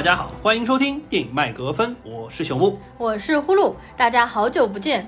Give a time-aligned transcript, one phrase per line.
[0.00, 5.06] 大家好，欢迎收听电影麦格芬，我是朽木，我是呼噜，大家好久不见。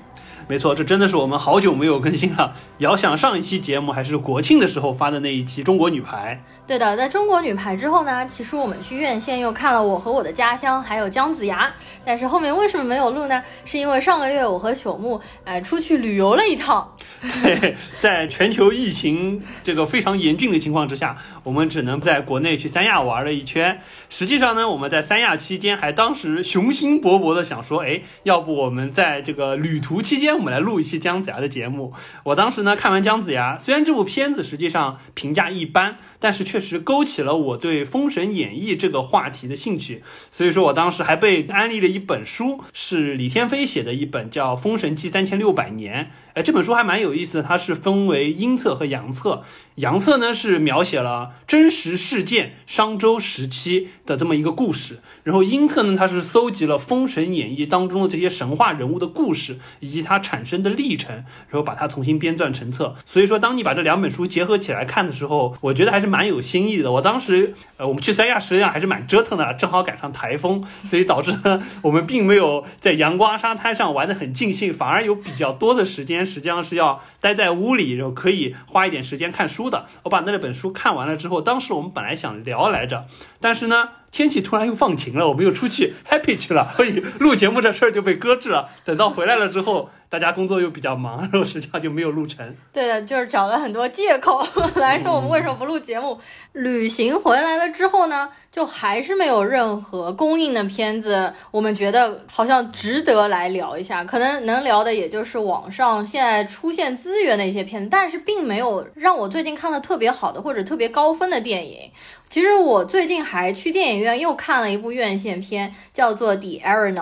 [0.53, 2.55] 没错，这真的是我们好久没有更新了。
[2.77, 6.45] 遥想上一期节目还是国庆的时候发的那一期《中国女排》。
[6.69, 11.73] 对的，在中国女排之后呢，其实我们去院线又看了《我和我的家乡》，还有姜子牙。
[12.05, 13.43] 但是后面为什么没有录呢？
[13.65, 16.95] 是因为上个月我和朽木哎出去旅游了一趟。
[17.43, 23.80] 对， 在全球疫情这个非常严峻的情况之下，我们只能在国内去三亚玩了一圈。
[24.10, 31.92] 实际上呢，我们在三亚期间还当时雄心勃勃的想说，哎，要不我们在这个旅途期间，我们来录一期姜子牙的节目。
[32.24, 35.96] 我当时呢看完姜子牙，虽然这部片子实际上评价一般。
[36.23, 46.04] 但是确实勾起了我对《封神演义》这个话题的兴趣，所以说我当时还被安利了一本书，是李天飞写的一本叫《封神记三千六百年》。
[46.35, 49.43] 哎，这本书还蛮有意思的，它是分为阴册和阳册。
[49.77, 62.95] 阳册呢是描写了真实事件商周时期的这么一个故事，然后阴册呢它是搜集了《封神演义》当中的这些神话人物的故事以及它产生的历程，然后把它重新编撰成册。
[63.07, 66.93] 所以说，当你把这两本书结合起来看的时候，我觉得还是蛮有新意的。
[66.93, 79.69] 我当时呃，我们去三亚实际上还是蛮折腾的，正好赶上台风，所以导致呢我们并没有在阳光沙滩上玩得很尽兴，反而有比较多的时间实际上是要待在屋里，然后可以花一点时间看书。
[79.70, 83.06] 的，我把那本书看完了之后，当时我们本来想聊来着，
[83.41, 88.70] 但是呢，天气突然又放晴了，我们又出去 happy 去了，所以录节目这事儿就被搁置了。
[88.84, 89.91] 等到回来了之后。
[90.12, 92.55] 大家工作又比较忙， 然后实际上就没有录成。
[92.71, 94.47] 对的，就是找了很多借口
[94.77, 96.21] 来说我们为什么不录节目。
[96.53, 104.04] 旅行回来了之后呢，就还是没有任何公映的片子，我们觉得好像值得来聊一下。
[104.04, 111.91] 可能能聊的也就是网上现在出现资源的一些片子，但是并没有让我最近看的特别好的或者特别高分的电影。
[112.28, 116.97] 其实我最近还去电影院又看了一部院线片，叫做《The Aeronauts》，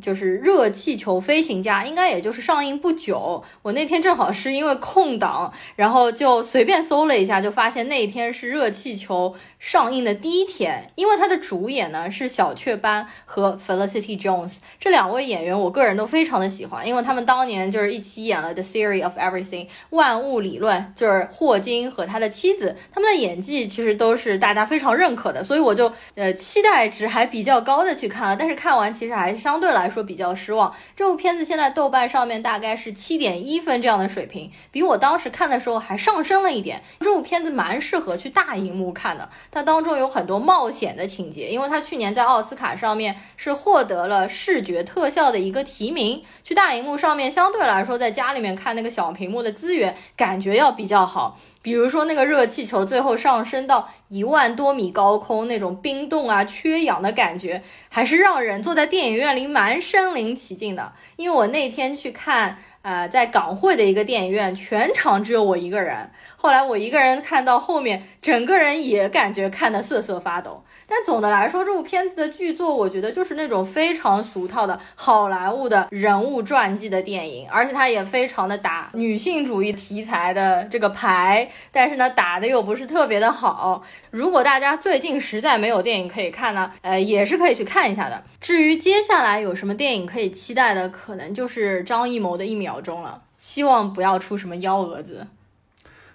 [0.00, 3.42] 就是热气球飞行家，应该也就是上映不久。
[3.62, 10.90] 我那天正好是因为空档，然后就随便搜了一下，就发现那一天是热气球上映的第一天。
[10.94, 24.78] 因为它的主演呢是小雀斑和 Felicity Jones 这两位演员，我个人都非常的喜欢，因为他们当年就是一起演了《The Theory of Everything》万物理论，就是霍金和他的妻子，他们的演技其实都是大家非。
[24.84, 30.74] 常认可的，所以我就呃期待值还比较高的去看了，但是看完其实还相对来来说比较失望。
[30.96, 36.82] 这部片子现在豆瓣上面大概是七点一分这样的水平，比我当时看的时候还上升了一点。
[37.00, 51.38] 这部片子蛮适合去大荧幕看的，它当中有很多冒险的情节，因为它去年在奥斯卡上面是获得了视觉特效的一个提名，去大荧幕上面相对来说在家里面看那个小屏幕的资源感觉要比较好。
[51.64, 60.92] 比如说那个热气球最后上升到一万多米高空那种冰冻啊、缺氧的感觉，还是让人坐在电影院里蛮身临其境的。
[61.16, 66.10] 因为我那天去看，呃，在港汇的一个电影院，全场只有我一个人。
[66.36, 70.62] 后来我一个人看到后面，整个人也感觉看得瑟瑟发抖。
[70.86, 83.82] 但总的来说，这部片子的剧作，我觉得就是那种非常俗套的好莱坞的人物传记的电影，而且它也非常的打女性主义题材的这个牌，但是呢，打的又不是特别的好。
[84.10, 88.22] 如果大家最近实在没有电影可以看呢，呃，也是可以去看一下的。
[88.40, 95.26] 至于接下来有什么电影可以期待的，可能就是张艺谋的一秒钟了，希望不要出什么幺蛾子。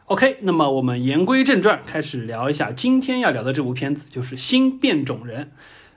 [0.10, 5.44] OK，那么我们言归正传，开始聊一下今天要聊的这部片子，就是《新变种人》。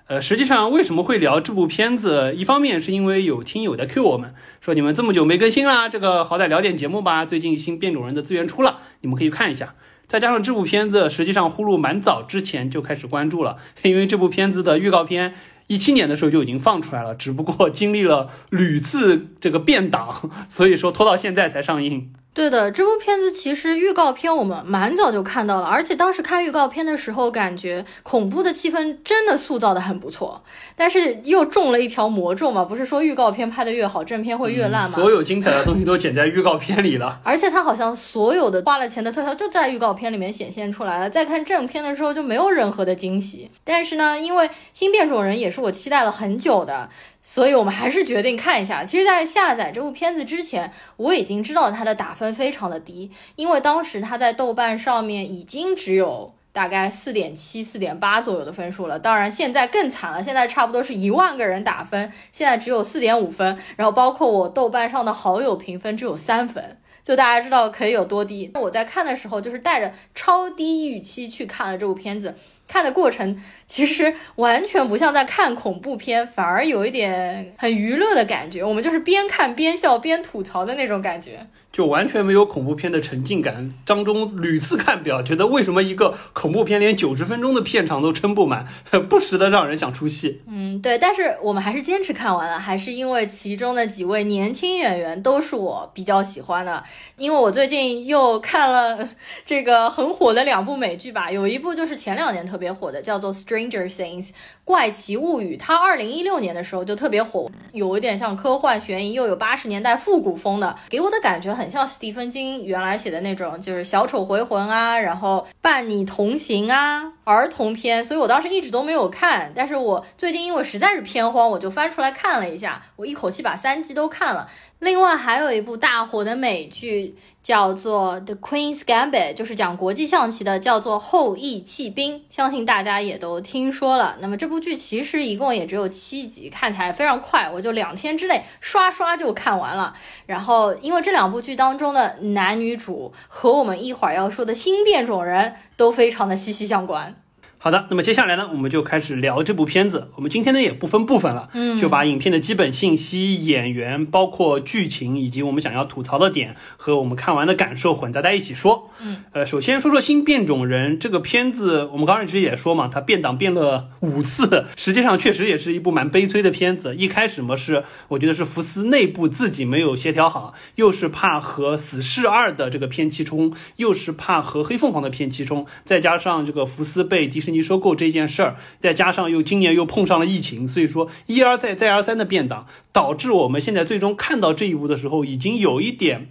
[0.06, 2.34] 呃，实际上为什么会聊这部片子？
[2.36, 7.24] 一方面是因为有听友在 Q 我们，说你们这么久没更新啦，这个好歹聊点节目吧。
[7.24, 9.74] 最近《新变种人》的资源出了，你们可以看一下。
[10.06, 15.32] 再加上这部片子，实际上呼噜蛮早之前就开始关注了，因为这部片子的预告片
[15.68, 22.12] 一七年的时候就已经放出来了，只不过经历了屡次这个变档，所以说拖到现在才上映。
[22.34, 30.42] 对的，这部片子其实预告片我们蛮早就看到了，而且当时看预告片的时候，感觉恐怖的气氛真的塑造的很不错，
[30.74, 34.96] 但是又中了一条魔咒嘛，不是说预告片拍的越好，正片会越烂吗？
[34.96, 43.50] 所有精彩的东西都剪在预告片里了，而且它好像所有的花了钱的特效就在预告片里面显现出来了，在看正片的时候就没有任何的惊喜。
[43.62, 46.88] 但是呢，因为新变种人也是我期待了很久的。
[47.22, 48.84] 所以我们还是决定看一下。
[48.84, 58.98] 其实，在下载这部片子之前，我已经知道它的打分非常的低，因为当时它在豆瓣上面已经只有大概四点七、四点八左右的分数了。
[58.98, 63.56] 当然，现在更惨了，现在差不多是一万个人打分，现在只有四点五分。
[63.76, 68.50] 然后，包括我豆瓣上的好友评分只有三分，就大家知道可以有多低。
[68.52, 72.34] 那我在看的时候，就是带着超低预期去看了这部片子。
[72.72, 78.64] 看的过程其实完全不像在看恐怖片， 反而有一点很娱乐的感觉。
[78.64, 81.46] 我们就是边看边笑边吐槽的那种感觉。
[81.72, 83.72] 就完全没有恐怖片的沉浸感。
[83.86, 88.66] 张中屡次看表，觉得为什么一个恐怖片连九十分钟的片长都撑不满，
[89.08, 90.42] 不时的让人想出戏。
[90.46, 96.84] 嗯，对，但是我们还是坚持看完了，还是因为其中的几位年轻演员都是我比较喜欢的。
[97.16, 99.08] 因为我最近又看了
[99.46, 104.28] 这个很火的两部美剧吧，有一部就是前两年特别火的，叫做《Stranger Things》
[104.64, 105.56] 怪奇物语。
[105.56, 111.61] 它二零一六年的时候就特别火，有一点像科幻悬疑，又有八十年代复古风的，给我的感觉很。
[111.62, 119.52] 很像史蒂芬金原来写的那种，就是小丑回魂啊，然后伴你同行啊，儿童片，所以我当时一直都没有看。
[119.54, 124.48] 但是我最近因为实在是偏荒，我就翻出来看了一下，我一口气把三季都看了。
[124.82, 134.16] 另外还有一部大火的美剧叫做《The Queen's Gambit》，就是讲国际象棋的，叫做《后羿弃兵》，相信大家也都听说了。
[134.18, 139.94] 那么这部剧其实一共也只有七集，看起来非常快，我就两天之内刷刷就看完了。
[140.26, 147.21] 然后因为这两部剧当中的男女主和我们一会儿要说的新变种人都非常的息息相关。
[147.64, 150.08] 好的，那么接下来呢，我们就开始聊这部片子。
[150.16, 158.90] 我们今天呢也不分部分了，嗯，就把影片的基本信息、演员、包括剧情以及我们想要吐槽的点和我们看完的感受混杂在一起说。
[159.00, 166.96] 嗯，呃，首先说说新变种人这个片子，我们刚才其实也说嘛，它变档变了五次，实际上确实也是一部蛮悲催的片子。
[166.96, 177.51] 一开始嘛是我觉得是福斯内部自己没有协调好，又是怕和死侍二的这个片期冲，又是怕和黑凤凰的片期冲，再加上这个福斯被迪士尼。
[177.52, 186.28] 你收购这件事儿，再加上又今年又碰上了疫情，所以说一而再再而三的变档，导致我们现在最终看到这一步的时候，已经有一点。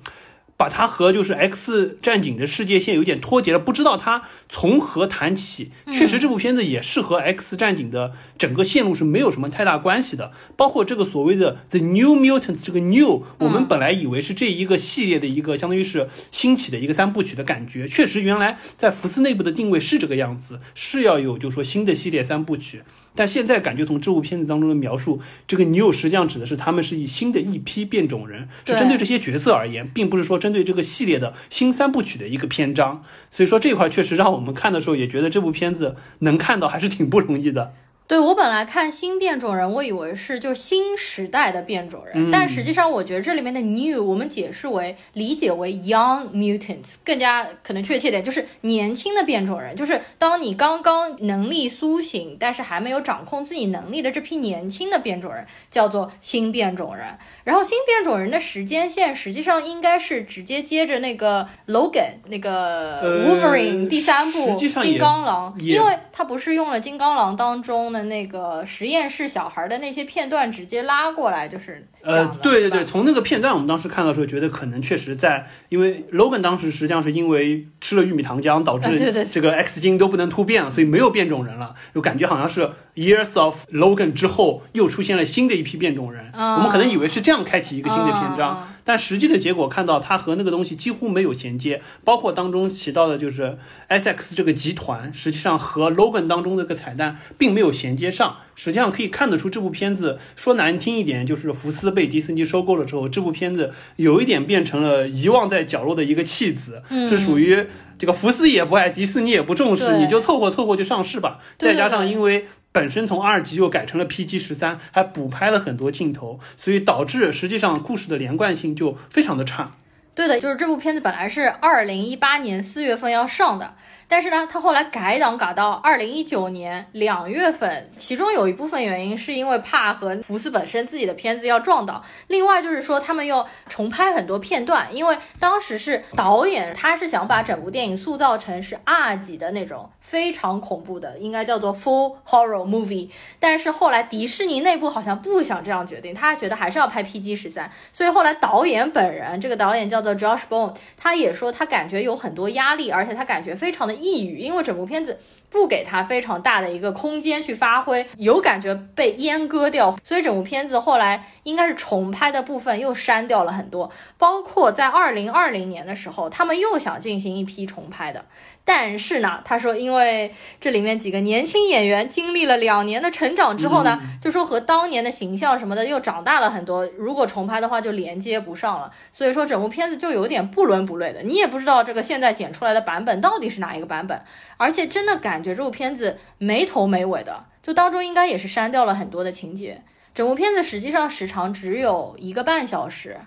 [0.61, 5.71] 把它和就是 X 战警的世界线有点脱节了，不知道它从何谈起。
[5.91, 10.31] 确实，这部片子也是和 X 战警的整个线路是没有什么太大关系的。
[10.55, 17.87] 包括这个所谓的 The New Mutants 这个 New，我们本来以为是这一个系列的一个相当于是兴起的一个三部曲的感觉。
[17.87, 22.83] 确实，原来在福斯内部的定位是这个样子，是要有就是说新的系列三部曲。
[23.13, 33.03] 但现在感觉从这部片子当中的描述，这个 new 实际上指的是他们是以新的一批变种人，是针对这些角色而言，并不是说针对这个系列的新三部曲的一个篇章。
[33.29, 37.73] 所以说这块确实让我们看的时候也觉得这部片子能看到还是挺不容易的。
[38.11, 57.17] 对我本来看新变种人，我以为是就新时代的变种人，但实际上我觉得这里面的 new 我们解释为理解为 young mutants，更加可能确切点就是年轻的变种人，就是当你刚刚能力苏醒，但是还没有掌控自己能力的这批年轻的变种人，叫做新变种人。
[57.45, 68.00] 然后新变种人的时间线实际上应该是直接接着那个 Logan 那个 Wolverine 第三部金刚狼，因为他不是用了金刚狼当中的。
[68.03, 88.67] 那个实验室小孩的那些片段直接拉过来，就是呃，对对对，从那个片段我们当时看到的时候，觉得可能确实在，因为 Logan 当时实际上是因为吃了玉米糖浆，导致这个 X 基因都不能突变了，所以没有变种人了，就感觉好像是 Years of Logan 之后又出现了新的一批变种人，我们可能以为是这样开启一个新的篇章。
[88.91, 93.57] 但实际的结果看到，它和那个东西几乎没有衔接，包括当中提到的，就是
[93.87, 98.35] S X 这个集团，实际上和 Logan 当中这个彩蛋并没有衔接上。
[98.53, 107.65] 实际上可以看得出，这部片子说难听一点，就是福斯被迪士尼收购了之后，这部片子有一点变成了遗忘在角落的一个弃子，是属于
[107.97, 111.39] 这个福斯也不爱，迪士尼也不重视，你就凑合凑合就上市吧。
[111.57, 112.45] 再加上因为。
[112.71, 119.71] 本身从二级就改成了 PG 十三，还补拍了很多镜头，所以导致实际上故事的连贯性就非常的差。
[120.13, 123.75] 对的，就是这部片子本来是二零一八年四月份要上的。
[124.11, 143.09] 但是呢，他后来改档改到二零一九年两月份，其中有一部分原因是因为怕和福斯本身自己的片子要撞到，另外就是说他们又重拍很多片段，因为当时是导演他是想把整部电影塑造成是 R 级的那种非常恐怖的，应该叫做 full horror movie。
[143.39, 154.00] 但是后来迪士尼内部好像不想这样决定，他觉得还是要拍 PG 十三，所以后来导演本人这个导演叫做 Josh Bone，他也说他感觉有很多压力，而且他感觉非常的。
[154.01, 168.25] 抑郁，因为整部片子不给他非常大的一个空间去发挥，有感觉被阉割掉，所以整部片子后来应该是重拍的部分又删掉了很多，包括在二零二零年的时候，他们又想进行一批重拍的。
[168.63, 178.91] 但是呢，他说，因为这里面几个年轻演员经历了两年的成长之后呢，就说和当年的形象什么的又长大了很多，如果重拍的话就连接不上了。
[179.11, 184.21] 所以说整部片子就有点不伦不类的，你也不知道这个现在剪出来的版本到底是哪一个版本，
[184.57, 189.83] 而且真的感觉这部片子没头没尾的，就当中应该也是删掉了很多的情节。
[190.13, 193.17] 整部片子实际上时长只有一个半小时，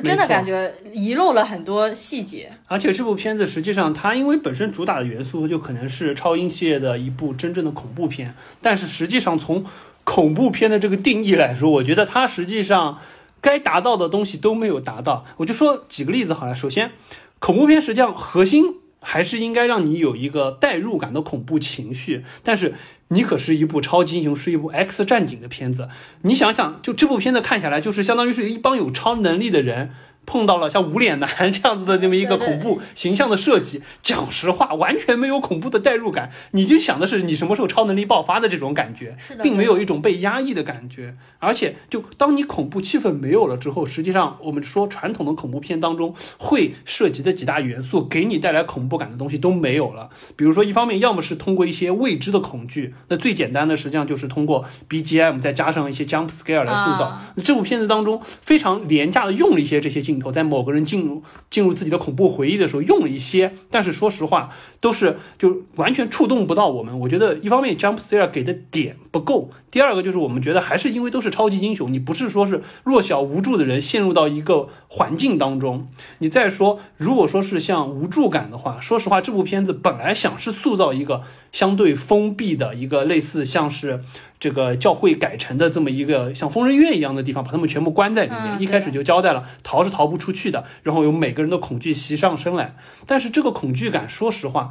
[0.00, 2.50] 就真的感觉遗漏了很多细节。
[2.66, 9.64] 而且这部片子实际上它因为本身主打的元素就可能是超英系列的一部真正的恐怖片，但是实际上从
[10.04, 12.98] 恐怖片的这个定义来说，我觉得它实际上
[13.40, 15.26] 该达到的东西都没有达到。
[15.38, 16.54] 我就说几个例子好了。
[16.54, 16.92] 首先，
[17.38, 22.74] 恐怖片实际上核心还是应该让你有一个代入感的恐怖情绪，但是
[23.08, 25.88] 你可是一部超级英雄，是一部 X 战警的片子。
[26.22, 29.90] 你想想，就这部片子看下来，就是相当于是一帮有超能力的人。
[30.28, 41.16] 碰到了像无脸男这样子的这么一个恐怖形象的设计，讲实话完全没有恐怖的代入感，你就想的是你什么时候超能力爆发的这种感觉，并没有一种被压抑的感觉。
[41.38, 50.10] 而且就当你恐怖气氛没有了之后，实际上我们说传统的恐怖片当中会涉及的几大元素，给你带来恐怖感的东西都没有了。
[50.36, 57.18] 比如说一方面要么是通过一些未知的恐惧，那最简单的实际上就是通过 BGM 再加上一些 jump scare 来塑造。
[57.34, 60.17] 那这部片子当中非常廉价的用了一些这些镜。
[60.32, 66.98] 在某个人进入进入自己的恐怖回忆的时候用了一些，但是说实话都是就完全触动不到我们。
[67.00, 75.88] 我觉得一方面 jump scare 给的点不够，第二个就是我们觉得还是因为都是超级英雄，你不是说是弱小无助的人陷入到一个环境当中。
[76.18, 81.22] 你再说，如果说是像无助感的话，说实话，这部片子本来想是塑造一个
[81.52, 84.02] 相对封闭的一个类似像是。
[84.40, 88.60] 这个教会改成的这么一个像疯人院一样的地方，把他们全部关在里面。
[88.60, 90.64] 一开始就交代了，逃是逃不出去的。
[90.84, 92.76] 然后有每个人的恐惧袭上身来，
[93.06, 94.70] 但是这个恐惧感，说实话，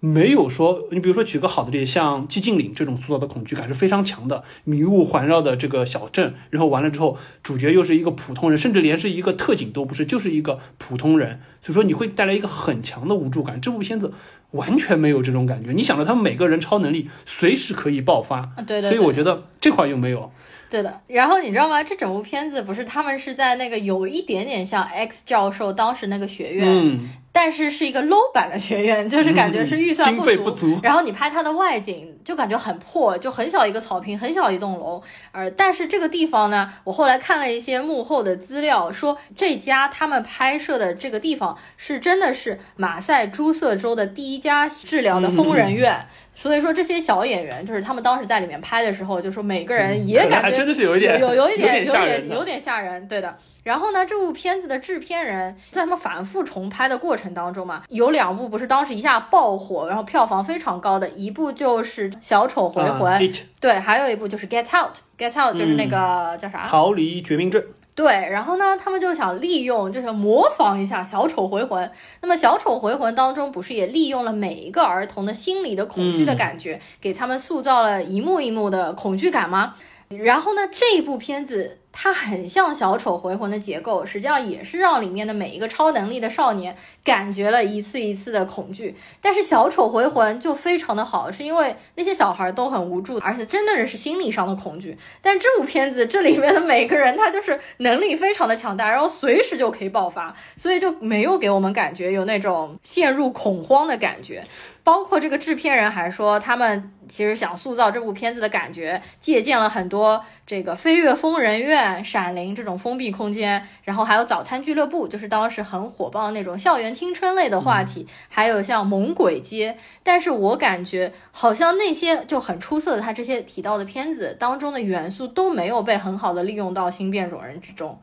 [0.00, 13.60] 没有说你比如说举个好的例子，像寂静岭这种塑造的恐惧感是非常强的，迷雾环绕的这个小镇，然后完了之后，主角又是一个普通人，甚至连是一个特警都不是，就是一个普通人，所以说你会带来一个很强的无助感。
[13.60, 14.14] 这部片子。
[14.54, 20.32] 完全没有这种感觉，你想着他们每个人超能力随时可以爆发，对所以我觉得这块又没有。
[20.70, 21.82] 对的，然后你知道吗？
[21.84, 26.98] 这整部片子不是他们是在那个有一点点像 X 教授当时那个学院。
[27.36, 35.02] 但是是一个 low 版的学院， 就是感觉是预算不足，然后你拍它的外景就感觉很破，就很小一个草坪，很小一栋楼。
[35.32, 46.06] 而但是这个地方呢，我后来看了一些幕后的资料，说这家他们拍摄的这个地方是真的是马赛诸塞州的第一家治疗的疯人院。
[46.36, 53.36] 所以说这些小演员，就是他们当时在里面拍的时候，就说每个人也感觉 真的是有一点有有一点有点有点吓人，对的。
[53.64, 63.18] 然后呢，这部片子的制片人在他们反复重拍的过程当中嘛，有两部不是当时一下爆火，然后票房非常高的，一部就是《小丑回魂》，
[63.58, 66.68] 对，还有一部就是《Get Out》，《Get Out》就是那个叫啥？
[66.68, 67.64] 逃离绝命镇。
[67.94, 71.86] 对，然后呢，他们就想利用，就是模仿一下《小丑回魂》。
[72.20, 79.74] 那么，《小丑回魂》当中不是也利用了每一个儿童的心理的恐惧的感觉，给他们塑造了一幕一幕的恐惧感吗？
[80.08, 81.78] 然后呢，这部片子。
[81.96, 88.96] 它很像小丑回魂的结构，实际上也是让里面的每一个超能力的少年感觉了一次一次的恐惧。
[89.22, 94.98] 但是小丑回魂就非常的好，是因为那些小孩都很无助，而且真的是心理上的恐惧。
[95.22, 104.44] 但这部片子这里面的每个人他就是能力非常的强大，然后随时就可以爆发，所以就没有给我们感觉有那种陷入恐慌的感觉。
[104.84, 119.72] 包括这个制片人还说，他们其实想塑造这部片子的感觉，借鉴了很多这个《飞跃疯人院》《闪灵》这种封闭空间，然后还有《早餐俱乐部》，就是当时很火爆的那种校园青春类的话题，还有像《猛鬼街》。
[120.02, 127.98] 但是我感觉好像那些就很出色的他这些提到的片子当中的元素都没有被很好的利用到新变种人之中。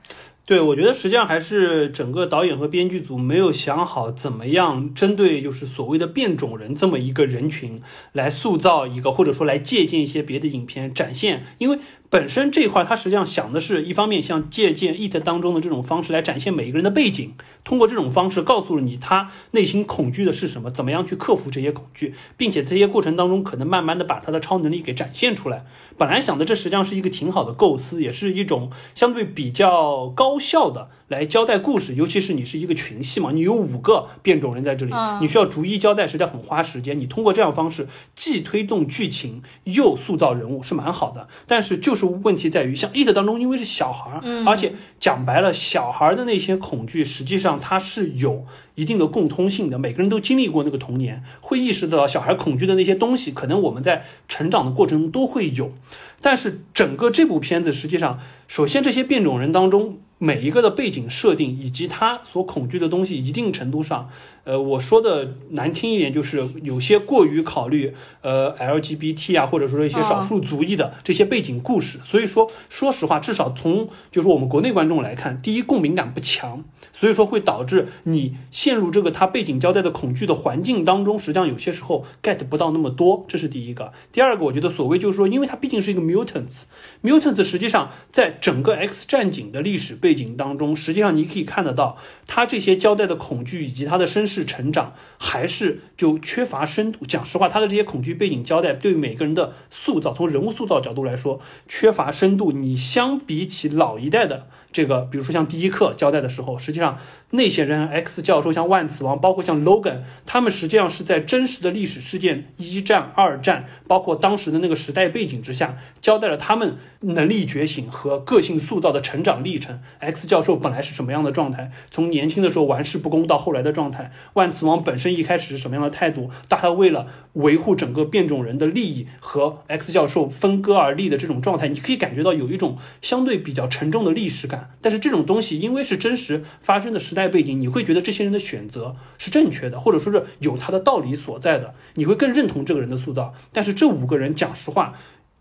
[0.51, 7.81] 对，我觉得实际上还是整个导演和编剧组没有想好怎么样针对就是所谓的变种人这么一个人群
[8.11, 11.79] 来塑造一个，或者说来借鉴一些别的影片展现，因为。
[12.11, 17.31] 本身这一块，他实际上想的是一方面，像借鉴《It》当中的这种方式来展现每一个人的背景，
[17.63, 25.65] 通过这种方式告诉了你他内心恐惧的是什么，怎么样去克服这些恐惧，并且这些过程当中可能慢慢的把他的超能力给展现出来。
[25.97, 30.89] 本来想的这实际上是一个挺好的构思，也是一种相对比较高效的。
[31.11, 36.97] 来交代故事，尤其是你是一个群戏嘛，你有五个变种人在这里，你需要逐一交代，实在很花时间。
[36.97, 41.27] 你通过这样方式，既推动剧情，又塑造人物，是蛮好的。
[41.45, 49.77] 但是就是问题在于，像《it》当中，因为是小孩儿，而且讲白了，小孩的那些恐惧，实际上它是有一定的共通性的。
[49.77, 55.73] 每个人都经历过那个童年，会意识到小孩恐惧的那些东西，可能我们在成长的过程中都会有。
[56.21, 59.97] 但是整个这部片子，实际上，首先这些变种人当中。
[60.23, 64.07] 每一个的背景设定以及他所恐惧的东西，一定程度上，
[64.43, 71.97] 呃，我说的难听一点，就是有些过于考虑呃 LGBT 啊，或者说一些少数族裔的这些背景故事。
[72.03, 76.63] 所以说，说实话，至少从就是我们国内观众来看，第一共鸣感不强，
[76.93, 83.25] 所以说会导致你陷入这个他背景交代的恐惧的环境当中，实际上有些时候 get 不到那么多。
[83.27, 83.91] 这是第一个。
[84.11, 97.05] 第二个，我觉得所谓就是说，因为它毕竟是一个 mutants，mutants 实际上在整个 X 战警的历史背背景当中，实际上你可以看得到，他这些交代的恐惧以及他的身世成长，还是就缺乏深度。
[97.05, 101.39] 讲实话，他的这些恐惧背景交代对每个人的塑造，从人物塑造角度来说，
[101.69, 102.51] 缺乏深度。
[102.51, 106.97] 你相比起老一代的这个，比如说像第一课交代的时候，实际上。
[107.33, 119.79] 那些人，X 教授像万磁王，包括像 Logan，他们实际上是在真实的历史事件一战、二战，包括当时的那个时代背景之下，交代了他们能力觉醒和个性塑造的成长历程。
[119.99, 121.71] X 教授本来是什么样的状态？
[121.89, 124.11] 从年轻的时候玩世不恭到后来的状态。
[124.33, 126.29] 万磁王本身一开始是什么样的态度？
[126.49, 134.71] 大他为了维护整个变种人的利益和 X 教授分割而立的这种状态，你可以感觉到有一种相对比较沉重的历史感。
[134.81, 137.20] 但是这种东西因为是真实发生的时代。
[137.27, 143.33] 背景，你会觉得这些人的选择是正确的，或者说是有他的道理所在的，你会更认同这个人的塑造。
[143.51, 144.93] 但是这五个人，讲实话，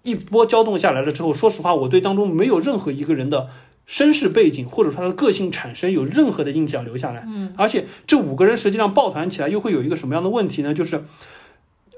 [0.02, 3.48] 一波交动下来了之后，说实话，我对当中没有任何一个人的
[3.86, 7.24] 身世背景，或者说他的个性产生有任何的印象留下来。
[7.26, 10.72] 嗯，而且这五个人实际上抱团起来又会有一个什么样的问题呢？
[10.72, 11.04] 就是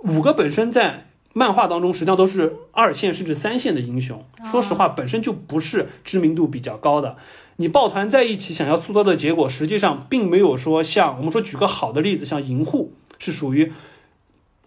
[0.03, 7.17] 五个本身在漫画当中实际上都是二线甚至三线的英雄，说实话，本身就不是知名度比较高的。
[7.57, 13.73] 你抱团在一起想要塑造的结果，实际上并没有说像我们说举个好的例子，像银护是属于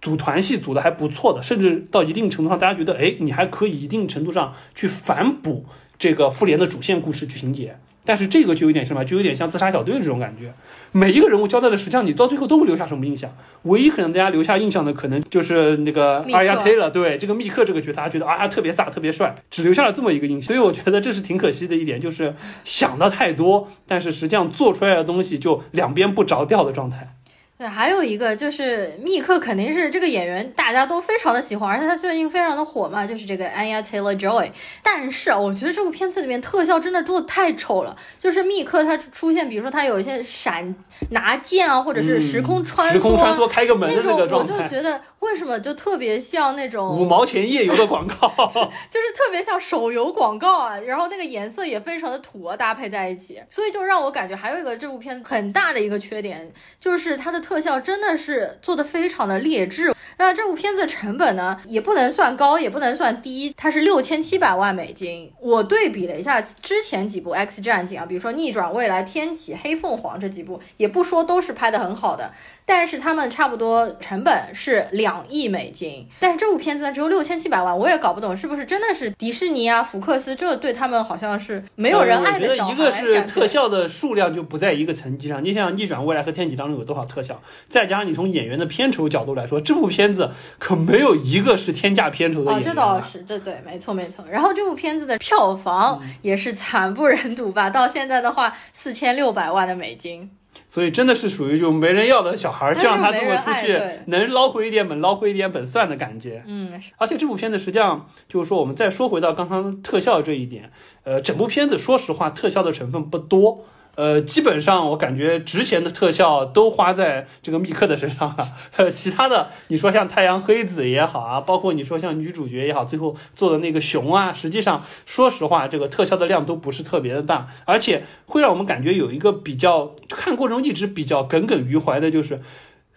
[0.01, 5.65] 组团戏组的还不错的，甚至到一定程度上，大家觉得哎，你还可以一定程度上去反哺
[5.97, 7.77] 这个复联的主线故事剧情节。
[8.05, 10.53] 但是这个就有点什么，就有点像自杀小队这种感觉。
[10.91, 13.35] 每一个人物交代的，实际上你到最后都会留下什么印象？
[13.63, 16.89] 唯一可能大家留下印象的，可能就是那个阿亚忒了。
[16.89, 20.47] 对这个密克这个角色，大家觉得啊特别飒、特别帅，只留下了这么一个印象。
[20.47, 27.15] 所以我觉得这是挺可惜的一点，就是想的太多，但是实际上做出来的东西就两边不着调的状态。
[27.57, 34.51] 对，还有一个就是密克，肯定是这个演员大家都非常的喜欢，而且他最近非常的火嘛，就是这个 Anya Taylor Joy。
[34.83, 40.75] 但是我觉得这部片子里面特效真的做的太丑了，就是密克他出现，比如说他有一些闪
[41.11, 48.27] 拿剑啊，或者是时空穿梭，时空穿梭开个门的那个状态，我就觉得为什么就特别像那种五毛钱夜游的广告，
[48.91, 57.45] 就是特别像手游广告啊，然后那个颜色也非常的土啊，搭配在一起，所以就让我感觉还有一个这部片子很大的一个缺点，就是它的。
[57.45, 59.93] 特效真的是做的非常的劣质。
[60.17, 65.31] 那这部片子成本呢，也不能算高，也不能算低，它是六千七百万美金。
[65.39, 72.31] 我对比了一下之前几部 X 战警啊，比如说逆转未来、天启、黑凤凰这几部，也不说都是拍的很好的。
[72.67, 82.73] 但是他们差不多成本是两亿美金，但是这部片子呢只有六千七百万，我也搞不懂是不是真的是迪士尼啊、福克斯，这对他们好像是没有人爱的小孩。
[82.73, 92.61] 一个是特效的数量就不在一个层级上，你想逆转未来和天启当中有多少特效，再加上你从演员的片酬角度来说，这部片子可没有一个是天价片酬的演员。
[92.61, 94.25] 哦，这倒是，这对，没错没错。
[94.31, 97.69] 然后这部片子的票房也是惨不忍睹吧？
[97.69, 100.31] 到现在的话，四千六百万的美金。
[100.75, 106.43] 所以真的是属于就没人要的小孩，就让他这么出去，能捞回一点本，捞回一点本算的感觉。
[106.45, 110.69] 嗯，而且这部片子实际上就是说，我们再说回到刚刚特效这一点，
[111.05, 113.63] 呃，整部片子说实话，特效的成分不多。
[113.95, 118.91] 呃，基本上我感觉值钱的特效都花在这个密克的身上了。
[118.93, 132.41] 其他的，你说像太阳黑子也好啊，包括你说像女主角也好，最后做的那个熊啊，实际上说实话，这个特效的量都不是特别的大，而且会让我们感觉有一个比较看过程中一直比较耿耿于怀的，就是。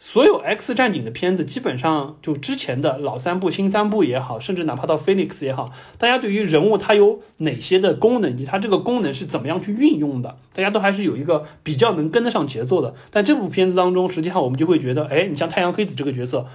[0.00, 12.94] 所有 X 战警的片子，基本上就之前的老三部、新三部也好，甚至哪怕到 Phoenix 也好，大家对于人物他有哪些的功能，以及他这个功能是怎么样去运用的，大家都还是有一个比较能跟得上节奏的。
[13.10, 16.46] 但这部片子当中，实际上我们就会觉得，哎，你像太阳黑子这个角色，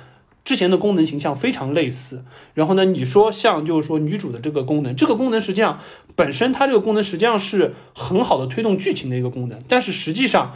[0.45, 2.23] 之前的功能形象非常类似。
[2.53, 5.81] 然后呢，你说像就是说女主的这个功能，这个功能实际上
[6.15, 10.53] 本身它这个功能实际上是很好的推动剧情的一个功能，但是实际上。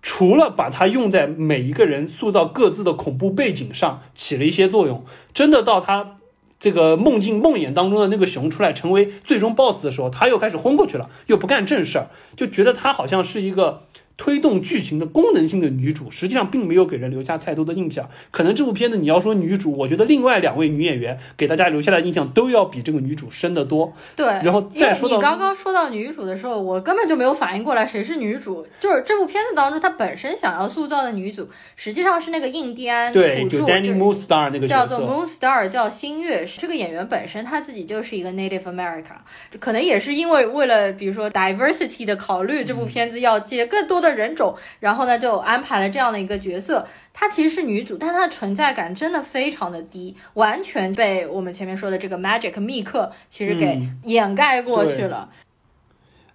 [0.00, 6.18] 除了把它用在每一个人塑造各自的恐怖背景上起了一些作用，真的到他
[6.60, 12.06] 这个梦境梦魇当中的那个熊出来成为最终 BOSS 的时候，他又开始昏过去了，又不干正事儿，
[12.36, 13.82] 就觉得他好像是一个
[14.18, 18.10] 推动剧情的功能性的女主，实际上并没有给人留下太多的印象。
[18.30, 23.94] 可能这部片子你要说女主，我觉得另外两位女演员给大家留下的印象都要比这个女主深得多。
[24.14, 28.66] 对，然后再说到你刚刚说到女主的时候，我根本就没有反应过来谁是女主。
[28.80, 34.98] 就是这部片子当中，她本身想要塑造的女主，实际上是那个印第安对，土著，就 Danny Moonstar 那个叫做。
[34.98, 36.44] Moonstar，叫新月。
[36.44, 39.14] 这个演员本身他自己就是一个 Native America，
[39.50, 46.86] 这可能也是因为为了比如说 diversity 的考虑，这部片子要借更多的人种，然后呢就安排了这样的一个角色。
[47.12, 55.28] 她其实是女主，但她的存在感真的非常的低，完全被我们前面说的这个 Magic 密克其实给嗯掩盖过去了。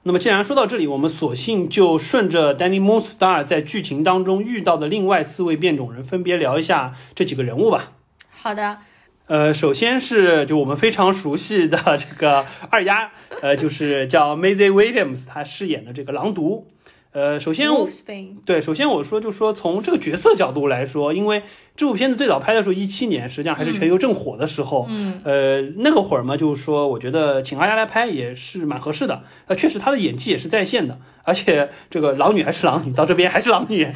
[0.06, 7.94] 那么既然说到这里，我们索性就顺着 Danny Moonstar 在剧情当中遇到的另外四位变种人，分别聊一下这几个人物吧。
[8.30, 8.80] 好的，
[9.28, 16.68] 呃，首先是就我们非常熟悉的这个二丫，呃，就是叫 Maisie Williams，她饰演的这个狼毒。
[17.14, 17.86] 呃，首先我
[18.46, 21.44] 对，首先我说就说从这个角色角度来说，因为
[21.76, 29.24] 这部片子最早拍的时候一七年，实际上还是全球正火的时候，嗯，呃，那个会儿嘛，就是说我觉得请阿丫来拍也是蛮合适的。
[29.46, 33.88] 呃，确实他的演技也是在线的，而且这个狼女还是狼女，到这边还是狼女，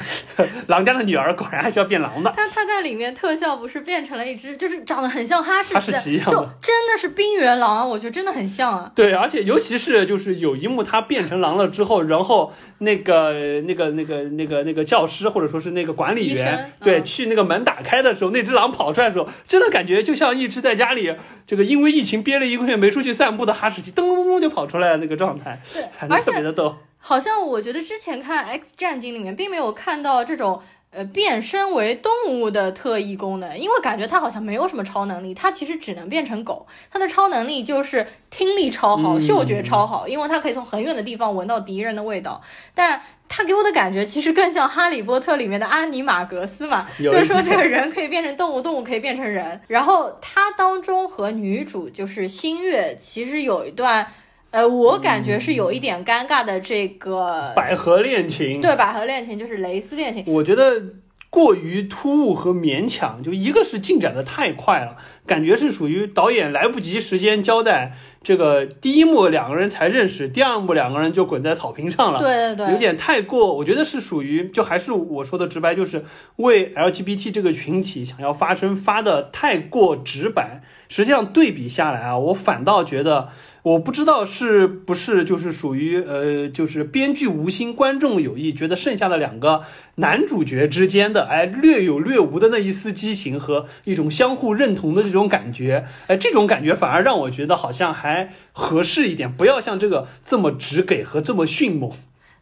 [0.68, 2.34] 狼家的女儿果然还是要变狼的。
[2.36, 7.86] 但她在里面特效不是变成了一只，就是长得很像哈士哈士奇一样的真的是冰原狼啊！
[7.86, 8.92] 我觉得真的很像啊。
[8.96, 21.13] 对，而且尤其是就是有一幕她变成狼了之后，然后那个那个那个那个那个教师或者说是那个管理员生，对，嗯去那个门打开的时候，那只狼跑出来的时候，真的感觉就像一只在家里
[21.46, 26.76] 这个因为疫情憋了一个月没出去散步的哈士奇，噔噔噔噔就跑出来了那个状态，对，反正特别的逗。
[26.99, 36.67] 好像我觉得之前看《X 战警》里面并没有看到这种呃变身为动物的特异功能，因为感觉它好像没有什么超能力，它其实只能变成狗。
[36.91, 42.41] 它的超能力就是听力超好，嗯嗅觉超好，因为它可以从很远的地方闻到敌人的味道。
[42.73, 49.62] 但它给我的感觉其实更像《哈利波特》里面的安妮马格斯嘛， 就是说这个人可以变成动物，动物可以变成人。
[49.67, 54.12] 然后它当中和女主就是星月，其实有一段。
[54.58, 60.82] 呃，我感觉是有一点尴尬的，这个、百合恋情，对百合恋情就是蕾丝恋情，我觉得
[61.30, 67.93] 过于突兀和勉强，就一个是进展的太快了，感觉是属于导演来不及时间交代。
[68.24, 73.56] 这个第一幕两个人才认识，第二幕两个人就滚在草坪上了，对对对，有点太过。
[73.56, 76.04] 我觉得是属于，就还是我说的直白，就是
[76.38, 80.63] 为 LGBT 这个群体想要发声发的太过直白。
[80.89, 83.30] 实际上对比下来啊，我反倒觉得，
[83.67, 89.63] 我不知道是不是就是属于呃，就是编剧无心，观众有意，觉得剩下的两个
[89.95, 101.91] 男主角之间的哎略有略无的那一丝激情和一种相互认同的这种感觉，哎，这种感觉反而让我觉得好像还合适一点，不要像这个这么直给和这么迅猛。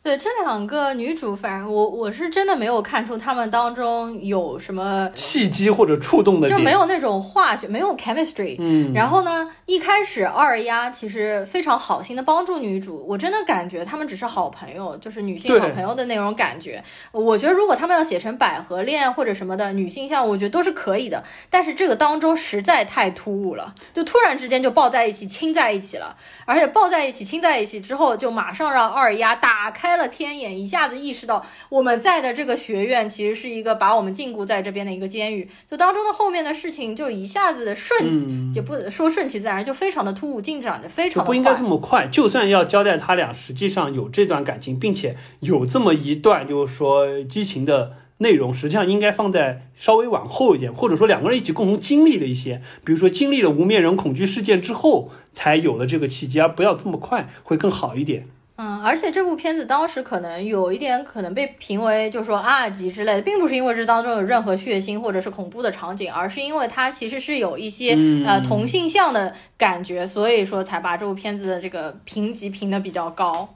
[0.05, 8.55] 对这两个女主，反正我我是真的没有看出她们当中有什么，契机或者触动的就，没有那种化学，没有 chemistry。
[8.59, 16.83] 嗯，然后呢，一开始二丫其实非常好心的帮助女主，我真的感觉她们只是好朋友，就是女性好朋友的那种感觉。
[17.11, 21.23] 我觉得如果她们要写成百合恋或者什么的女性向，我觉得都是可以的。
[21.49, 26.15] 但是这个当中实在太突兀了，就突然之间就抱在一起亲在一起了，
[26.45, 35.47] 而且抱在一起亲在一起之后，就马上让二丫打开了天眼，一下子意识到我们在的这个学院其实是一个把我们禁锢在这边的一个监狱。
[35.67, 41.65] 就当中的后面的事情就一下子顺也不说顺其自然，就非常的突兀，进展的非常的不应该这。
[41.65, 42.07] 么快。
[42.07, 58.27] 就算要交代他俩实际上有这段感情，并且有这么一段就是说激情的内容，实际上应该放在稍微往后一点，或者说两个人一起共同经历了一些，比如说经历了无面人恐惧事件之后，才有了这个契机，而不要这么快，会更好一点。
[58.57, 73.55] 嗯，而且这部片子当时可能有一点可能被评为就是说 R 级之类的，并不是因为这当中有任何血腥或者是恐怖的场景，而是因为它其实是有一些、嗯呃同性向的感觉，所以说才把这部片子的这个评级评的比较高。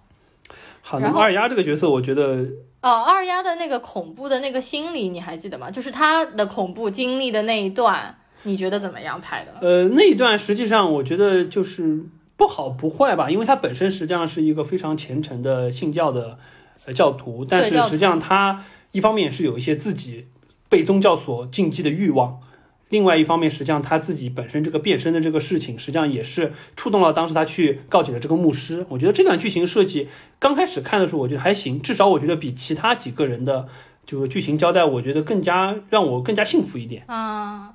[0.82, 2.46] 好，那然后二丫这个角色，我觉得
[2.82, 5.72] 哦，二丫的那个恐怖的那个心理你还记得吗？
[5.72, 9.66] 就是她的恐怖经历的那一段，你觉得怎么样拍的？
[9.66, 12.00] 呃，那一段实际上我觉得就是
[12.40, 16.40] 不好不坏吧，因为他本身实际上是一个非常虔诚的信教的
[16.86, 20.28] 呃教徒，但是实际上他一方面是有一些自己
[20.70, 22.40] 被宗教所禁忌的欲望。
[22.88, 28.86] 另外一方面，实际上他自己本身这个变身的这个事情，实际上也是触动了当时他去告解的这个牧师。
[28.88, 30.08] 我觉得这段剧情设计
[30.40, 33.68] 刚开始看的时候，我觉得还行，至少我觉得比其他几个人的
[34.06, 37.04] 就是剧情交代，我觉得更加让我更加幸福一点。
[37.10, 37.70] 嗯，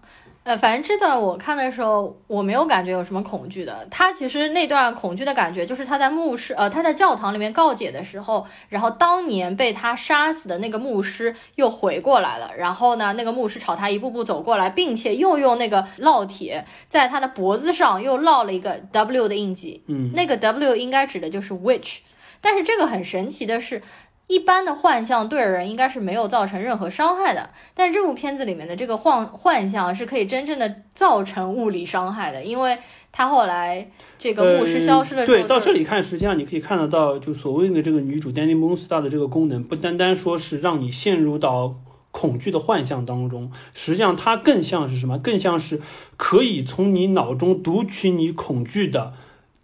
[0.45, 3.89] 呃，反正这段我看的时候，我没有感觉有什么恐惧的。
[3.91, 22.01] 他其实那段恐惧的感觉，就是他在牧师，呃，他在教堂里面告解的时候，然后当年被他杀死的那个牧师又回过来了，然后呢，那个牧师朝他一步步走过来，并且又用那个烙铁在他的脖子上又烙了一个 W 的印记，嗯，那个 W 应该指的就是 witch。
[22.43, 23.81] 但是这个很神奇的是。
[24.27, 32.79] 一般的幻象对人应该是没有造成任何伤害的，但这部片子里面的这个幻幻象是可以真正的造成物理伤害的，因为
[33.13, 41.75] 他后来这个牧师消失了之后、呃，对，到这里看，实际上你可以看得到，就所谓的这个女主 Danny Moonstar 的这个功能，不单单说是让你陷入到
[42.11, 45.19] 恐惧的幻象当中，实际上它更像是什么？
[45.19, 45.83] 更像是
[46.17, 49.13] 可以从你脑中读取你恐惧的。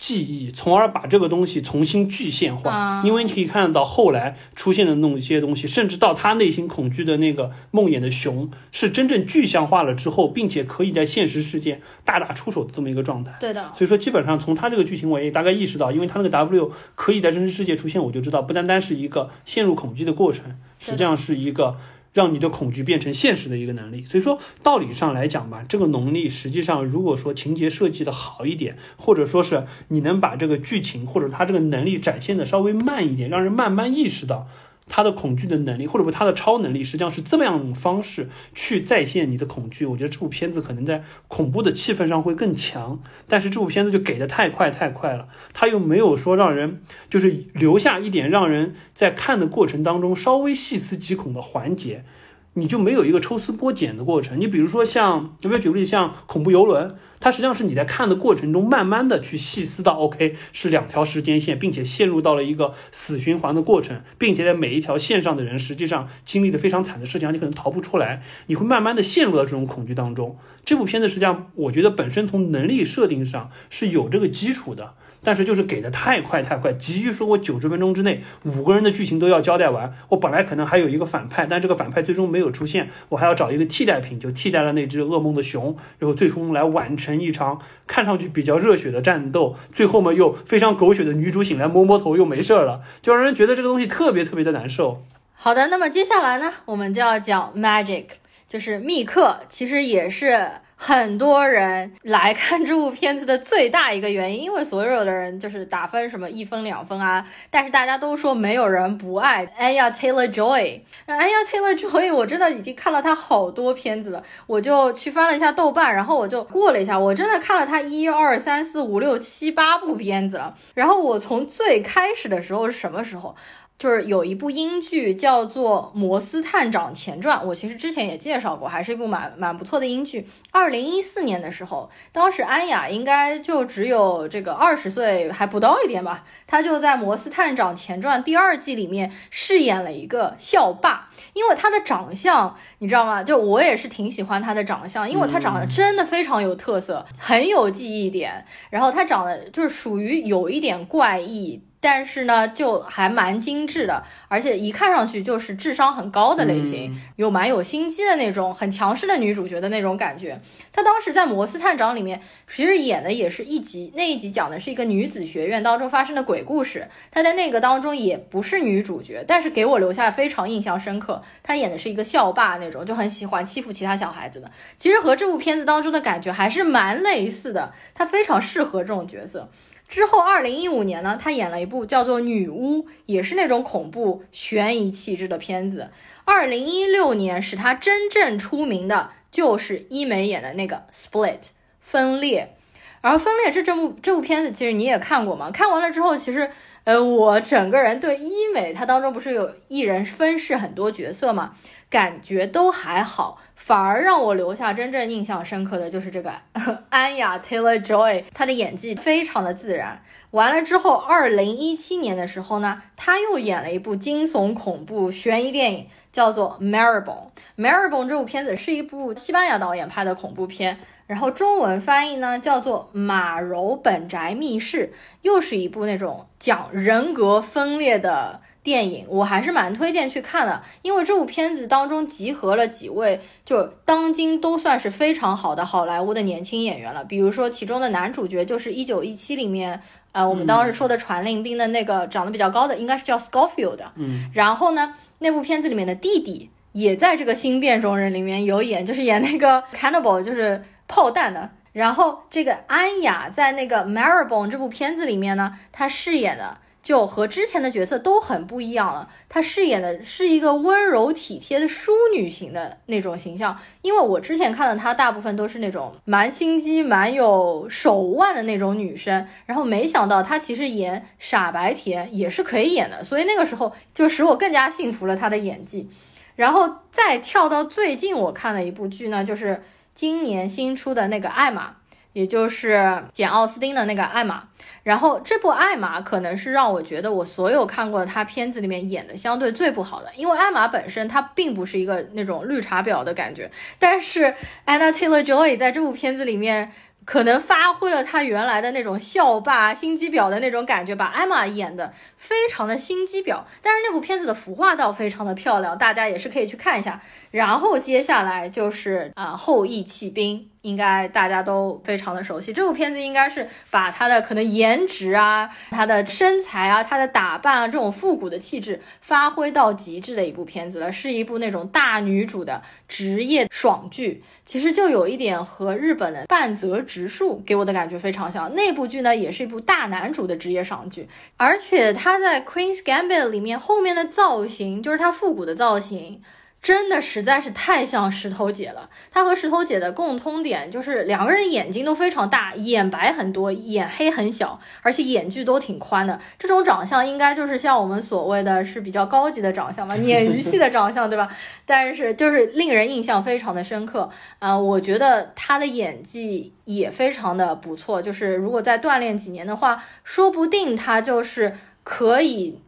[0.00, 2.70] 记忆，从而把这个东西重新具现化。
[2.72, 13.36] 啊因为你可以看得到后来出现的那种一些东西，甚至到他内心恐惧的那个梦魇的熊，是真正具象化了之后，并且可以在现实世界大打出手的这么一个状态。
[13.38, 21.76] 对的，所以说，基本上从他这个剧情，我也大概意识到，因为他那个 W 可以在真实世界出现，我就知道不单单是一个陷入恐惧的过程，实际上是一个
[22.12, 24.04] 让你的恐惧变成现实的一个能力。
[24.04, 34.48] 所以说，道理上来讲吧，这个能力实际上如果说情节设计的好一点，或者说是你能把这个剧情或者他这个能力展现的稍微慢一点，让人慢慢意识到。
[34.90, 39.86] 他的恐惧的能力，或者说他的超能力，实际上是这么样方式去再现你的恐惧。
[39.86, 52.04] 我觉得这部片子可能在恐怖的气氛上会更强，但是这部片子就给的太快太快了，他又没有说让人就是留下一点让人在看的过程当中稍微细思极恐的环节。
[52.54, 54.40] 你就没有一个抽丝剥茧的过程。
[54.40, 70.36] 你比如说像，有没有举个例，像恐怖游轮，它实际上是你在看的过程中，慢慢的去细思到，OK，是两条时间线，并且陷入到了一个死循环的过程，并且在每一条线上的人，实际上经历的非常惨的事情，你可能逃不出来，你会慢慢的陷入到这种恐惧当中。
[70.64, 74.94] 这部片子实际上，我觉得本身从能力设定上是有这个基础的。
[75.22, 79.94] 但是就是给的太快太快，急于说我九十分钟之内五个人的剧情都要交代完。
[80.08, 89.56] 我本来可能还有一个反派，但这个反派最终没有出现，我还要找一个替代品，就替代了那只噩梦的熊，然后最终来完成一场看上去比较热血的战斗。
[89.72, 95.02] 最后嘛，又非常狗血的女主醒来摸摸头又没事了，就让人觉得这个东西特别特别的难受。
[95.34, 98.04] 好的，那么接下来呢，我们就要讲 Magic，
[98.48, 100.48] 就是密克，其实也是。
[100.82, 123.36] 很多人来看这部片子的最大一个原因，因为所有的人就是打分什么一分两分啊，但是大家都说没有人不爱哎呀 Taylor Joy，哎呀 Taylor Joy，我真的已经看了他好多片子了，我就去翻了一下豆瓣，然后我就过了一下，我真的看了他一二三四五六七八部片子了，然后我从最开始的时候是什么时候？
[123.80, 130.28] 就是有一部英剧叫做《摩斯探长前传》，我其实之前也介绍过，还是一部蛮蛮不错的英剧。
[130.50, 141.08] 二零一四年的时候，当时安雅应该就只有这个二十岁还不到一点吧，她就在《摩斯探长前传》第二季里面饰演了一个校霸。
[141.32, 143.22] 因为她的长相，你知道吗？
[143.22, 148.44] 就我也是挺喜欢她的长相，因为她长得真的非常有特色，很有记忆点。
[148.68, 151.62] 然后她长得就是属于有一点怪异。
[151.80, 160.40] 但是呢，就还蛮精致的，而且一看上去就是智商很高的类型，有蛮有心机的那种，很强势的女主角的那种感觉。
[160.72, 166.86] 她当时在《摩斯探长》里面，其实演的也是一集，那一集讲的是一个女子学院当中发生的鬼故事。
[167.10, 171.22] 她在那个当中也不是女主角，但是给我留下非常印象深刻。
[171.42, 174.50] 她演的是一个校霸那种，就很喜欢欺负其他小孩子的。
[174.76, 179.48] 其实和这部片子当中的感觉还是蛮类似的，她非常适合这种角色。
[179.90, 185.90] 之后，二零一五年呢，他演了一部叫做《女巫》，也是那种恐怖悬疑气质的片子。
[186.24, 191.38] 二零一六年使他真正出名的，就是伊美演的那个《Split》
[191.80, 192.54] 分裂。
[193.00, 195.50] 而《分裂》这这部这部片子，其实你也看过嘛？
[195.50, 196.48] 看完了之后，其实
[196.84, 201.56] 呃，我整个人对伊美，它当中不是有一人分饰很多角色嘛，
[201.90, 203.38] 感觉都还好。
[203.54, 206.32] 反而让我留下真正印象深刻的就是这个
[206.88, 210.00] 安雅 Taylor Joy，她的演技非常的自然。
[210.30, 217.04] 完了之后，二零一七年的时候呢，她又演了一部惊悚恐怖悬疑电影，叫做《Maribel》。
[217.58, 224.86] 《Maribel》这部片子是一部西班牙导演拍的恐怖片，然后中文翻译呢叫做《马柔本宅密室》，
[225.20, 228.40] 又是一部那种讲人格分裂的。
[228.62, 237.02] 电影我还是蛮推荐去看的，因为这部片子当中集合了几位就当今都算是非常好的好莱坞的年轻演员了。
[237.02, 239.80] 比如说其中的男主角就是一九一七里面，
[240.12, 243.92] 呃，我们当时说的传令兵的那个长得比较高的，应该是叫 Scofield 的。
[243.96, 251.48] 嗯，然后呢，那部片子里面的弟弟也在这个新变种人里面有演，就是演那个 cannibal，就是炮弹的。
[251.72, 256.58] 然后这个安雅在那个 Maribon 这部片子里面呢，她饰演的。
[256.82, 259.08] 就和之前的角色都很不一样了。
[259.28, 275.88] 她饰演的是一个温柔体贴的淑女型的那种形象，因为我之前看的她大部分都是那种蛮心机、蛮有手腕的那种女生，然后没想到她其实演傻白甜也是可以演的，所以那个时候就使我更加信服了她的演技。
[276.36, 279.62] 然后再跳到最近我看的一部剧呢，就是
[279.94, 281.68] 今年新出的那个《艾玛》。
[282.12, 284.44] 也就是简奥斯汀的那个艾玛，
[284.82, 294.34] 然后这部艾玛可能是让我觉得我所有看过的他片子里面演的相对最不好的，因为艾玛本身它并不是一个那种绿茶婊的感觉，但是
[294.66, 296.72] Anna Taylor Joy 在这部片子里面。
[297.06, 303.42] 可能发挥了她原来的那种校霸、心机婊的那种感觉，把艾玛演的非常的心机婊。
[303.62, 307.00] 但是那部片子的服化道非常的漂亮，大家也是可以去看一下。
[307.32, 312.52] 然后接下来就是啊，后羿弃兵，应该大家都非常的熟悉。
[312.52, 324.22] 这部片子应该是把他的可能颜值啊、他的身材啊、他的打扮啊这种复古的气质发挥到极致的一部片子了，是一部那种大女主的职业爽剧。
[324.44, 328.52] 其实就有一点和日本的半泽直树给我的感觉非常像。
[328.54, 336.20] 那部剧呢，也是一部大男主的职业爽剧，而且他在《Queen's Gambit》里面后面的造型，就是他复古的造型。
[336.62, 338.90] 真的实在是太像石头姐了。
[339.10, 346.20] 她和石头姐的共通点就是两个人眼睛都非常大，眼白很多，眼黑很小，而且眼距都挺宽的。
[346.38, 351.28] 这种长相应该就是像我们所谓的是比较高级的长相吧， 鲶鱼系的长相，对吧？
[351.64, 354.10] 但是就是令人印象非常的深刻。
[354.38, 358.02] 啊，我觉得她的演技也非常的不错。
[358.02, 362.60] 就是如果再锻炼几年的话，说不定她就是可以。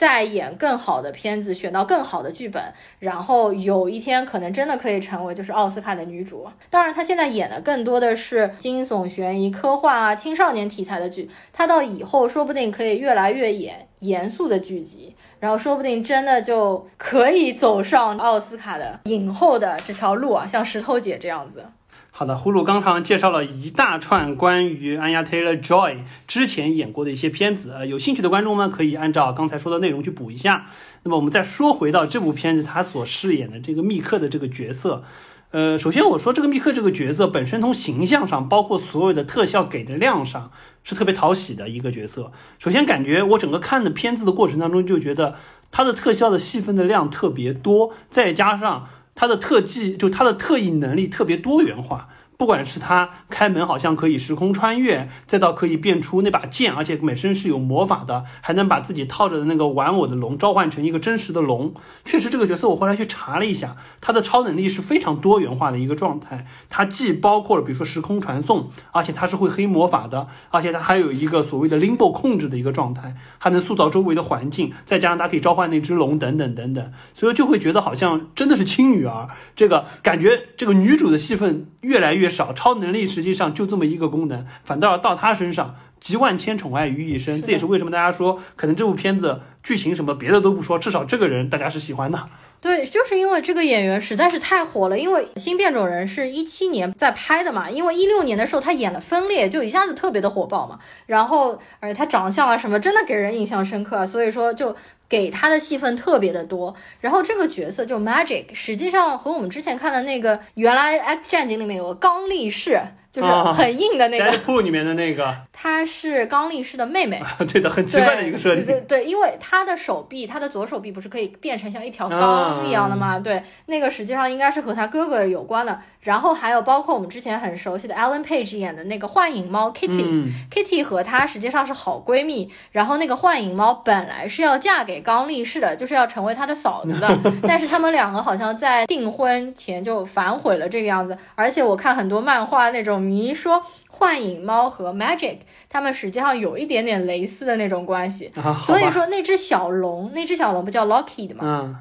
[0.00, 6.48] 再演更好的片子，选到更好的剧本，然后有一天可能真的可以成为就是奥斯卡的女主。
[6.70, 11.28] 当然，她现在演的更多的是惊悚、悬疑、科幻啊、青少年题材的剧。
[11.52, 21.66] 她到以后说不定可以越来越演严肃的剧集，然后说不定真的就可以走上奥斯卡的影后的这条路啊，像石头姐这样子。
[22.12, 30.66] 好的，呼噜刚刚介绍了一大串关于安雅 Taylor Joy 之前演过的一些片子，呃，有兴趣的观众们可以按照刚才说的内容去补一下。
[31.04, 35.04] 那么我们再说回到这部片子，他所饰演的这个密克的这个角色，
[35.52, 40.50] 呃，首先我说这个密克这个角色本身从形象上，包括所有的特效给的量上，
[40.84, 42.32] 是特别讨喜的一个角色。
[42.58, 45.36] 首先感觉我整个看的片子的过程当中，就觉得
[45.70, 48.88] 他的特效的戏份的量特别多，再加上。
[49.20, 52.08] 他的特技就他的特异能力特别多元化。
[52.40, 61.74] 不管是他开门好像可以时空穿越，再到可以变出那把剑，而且本身是有魔法的，还能把自己套着的那个玩偶的龙召唤成一个真实的龙。
[62.06, 66.46] 确实，这个角色我后来去查了一下，他的超能力是非常多元化的一个状态。
[66.70, 79.28] 他既包括了比如说时空传送，而且他是会黑魔法的，而且他还有一个所谓的 limbo 控制的一个状态，还能塑造周围的环境，再加上他可以召唤那只龙等等等等，所以就会觉得好像真的是亲女儿。
[79.54, 82.29] 这个感觉，这个女主的戏份越来越。
[82.30, 92.28] 少超能力实际上就这么一个功能，反倒到他身上集万千宠爱于一身，这也是为什么大家说可能这部片子剧情什么别的都不说，至少这个人大家是喜欢的。
[92.60, 94.98] 对，就是因为这个演员实在是太火了。
[94.98, 100.78] 因为新变种人是一七年在拍的嘛，因为一六年的时候他演了分裂，就一下子特别的火爆嘛。
[101.06, 104.76] 然后而且他长相啊什么真的给人印象深刻啊，所以说就。
[105.10, 112.80] 给他的戏份特别的多，然后这个角色就 Magic，实际上和我们之前看的那个原来 X 战警里面有个刚力士。
[113.12, 117.20] 就是很硬的那个铺里面的那个，她是刚力士的妹妹。
[117.52, 118.62] 对的，很奇怪的一个设计。
[118.62, 123.18] 对对，因为她的手臂，她的左手臂不是可以变成像一条钢一样的吗？
[123.18, 125.80] 对，那个实际上应该是和她哥哥有关的。
[126.00, 132.50] 然后还有包括我们之前很熟悉的 Ellen Page 演的那个幻影猫 Kitty，Kitty 和她实际上是好闺蜜。
[132.72, 137.18] 然后那个幻影猫本来是要嫁给刚力士的，就是要成为他的嫂子的。
[137.46, 141.16] 但是他们两个好像在订婚前就反悔了这个样子。
[141.34, 143.00] 而且我看很多漫画那种。
[143.00, 145.38] 迷说幻影猫和 Magic，
[145.68, 148.30] 他们实际上有一点点蕾丝的那种关系，
[148.64, 151.80] 所以说那只小龙，那只小龙不叫 Locky 的吗？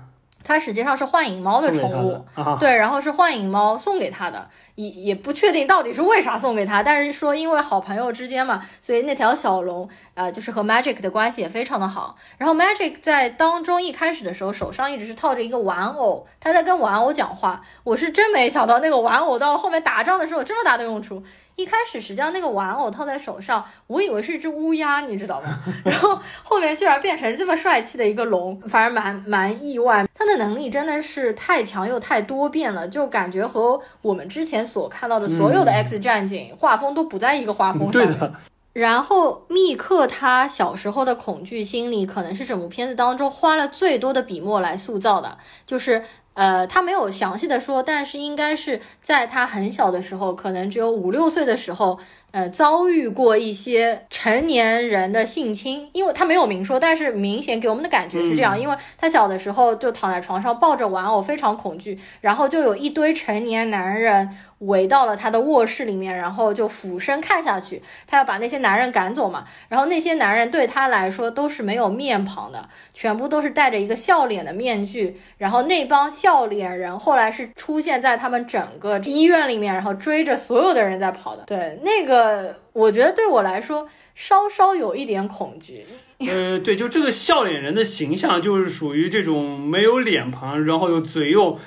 [0.49, 2.25] 它实际上是幻影猫的宠物，
[2.59, 12.15] 对，然后是幻影猫送给他的，也也不确定到底是为啥送给他，但是说因为好朋友之间嘛，所以那条小龙啊，就是和 Magic 的关系也非常的好。
[12.39, 17.61] 然后 Magic 在当中一开始的时候，手上一直是套着一个玩偶，他在跟玩偶讲话。
[17.83, 21.21] 我是真没想到那个玩偶到后面打仗的时候有这么大的用处。
[21.59, 25.59] 一开始实际上那个玩偶套在手上，我以为是一只乌鸦，你知道吗？
[25.83, 30.07] 然后后面居然变成这么帅气的一个龙， 反而蛮蛮意外。
[30.15, 37.91] 他的能力真的是太强又太多变了，就感觉和我们之前所看到的所有的 X 战警画风都不在一个画风上。
[37.91, 38.33] 对的。
[38.71, 46.03] 然后密克他小时候的恐惧心理，可能是整部片子当中花了最多的笔墨来塑造的，就是。
[46.39, 51.99] 呃，他没有详细的说，但是应该是在他很小的时候，可能只有五六岁的时候。
[52.31, 64.29] 呃，遭遇过一些成年人的性侵，因为他没有明说，但是明显给我们的感觉是这样，因为他小的时候就躺在床上抱着玩偶，非常恐惧，然后就有一堆成年男人
[64.59, 82.55] 围到了他的卧室里面，然后就俯身看下去，他要把那些男人赶走嘛，然后那些男人对他来说都是没有面庞的，全部都是戴着一个笑脸的面具，然后那帮笑脸人后来是出现在他们整个医院里面，然后追着所有的人在跑的，对那个。
[82.71, 85.85] 我觉得对我来说稍稍有一点恐惧。
[86.19, 91.59] 呃，对，就这个笑脸人的形象，就是属于这种没有脸庞，然后又嘴又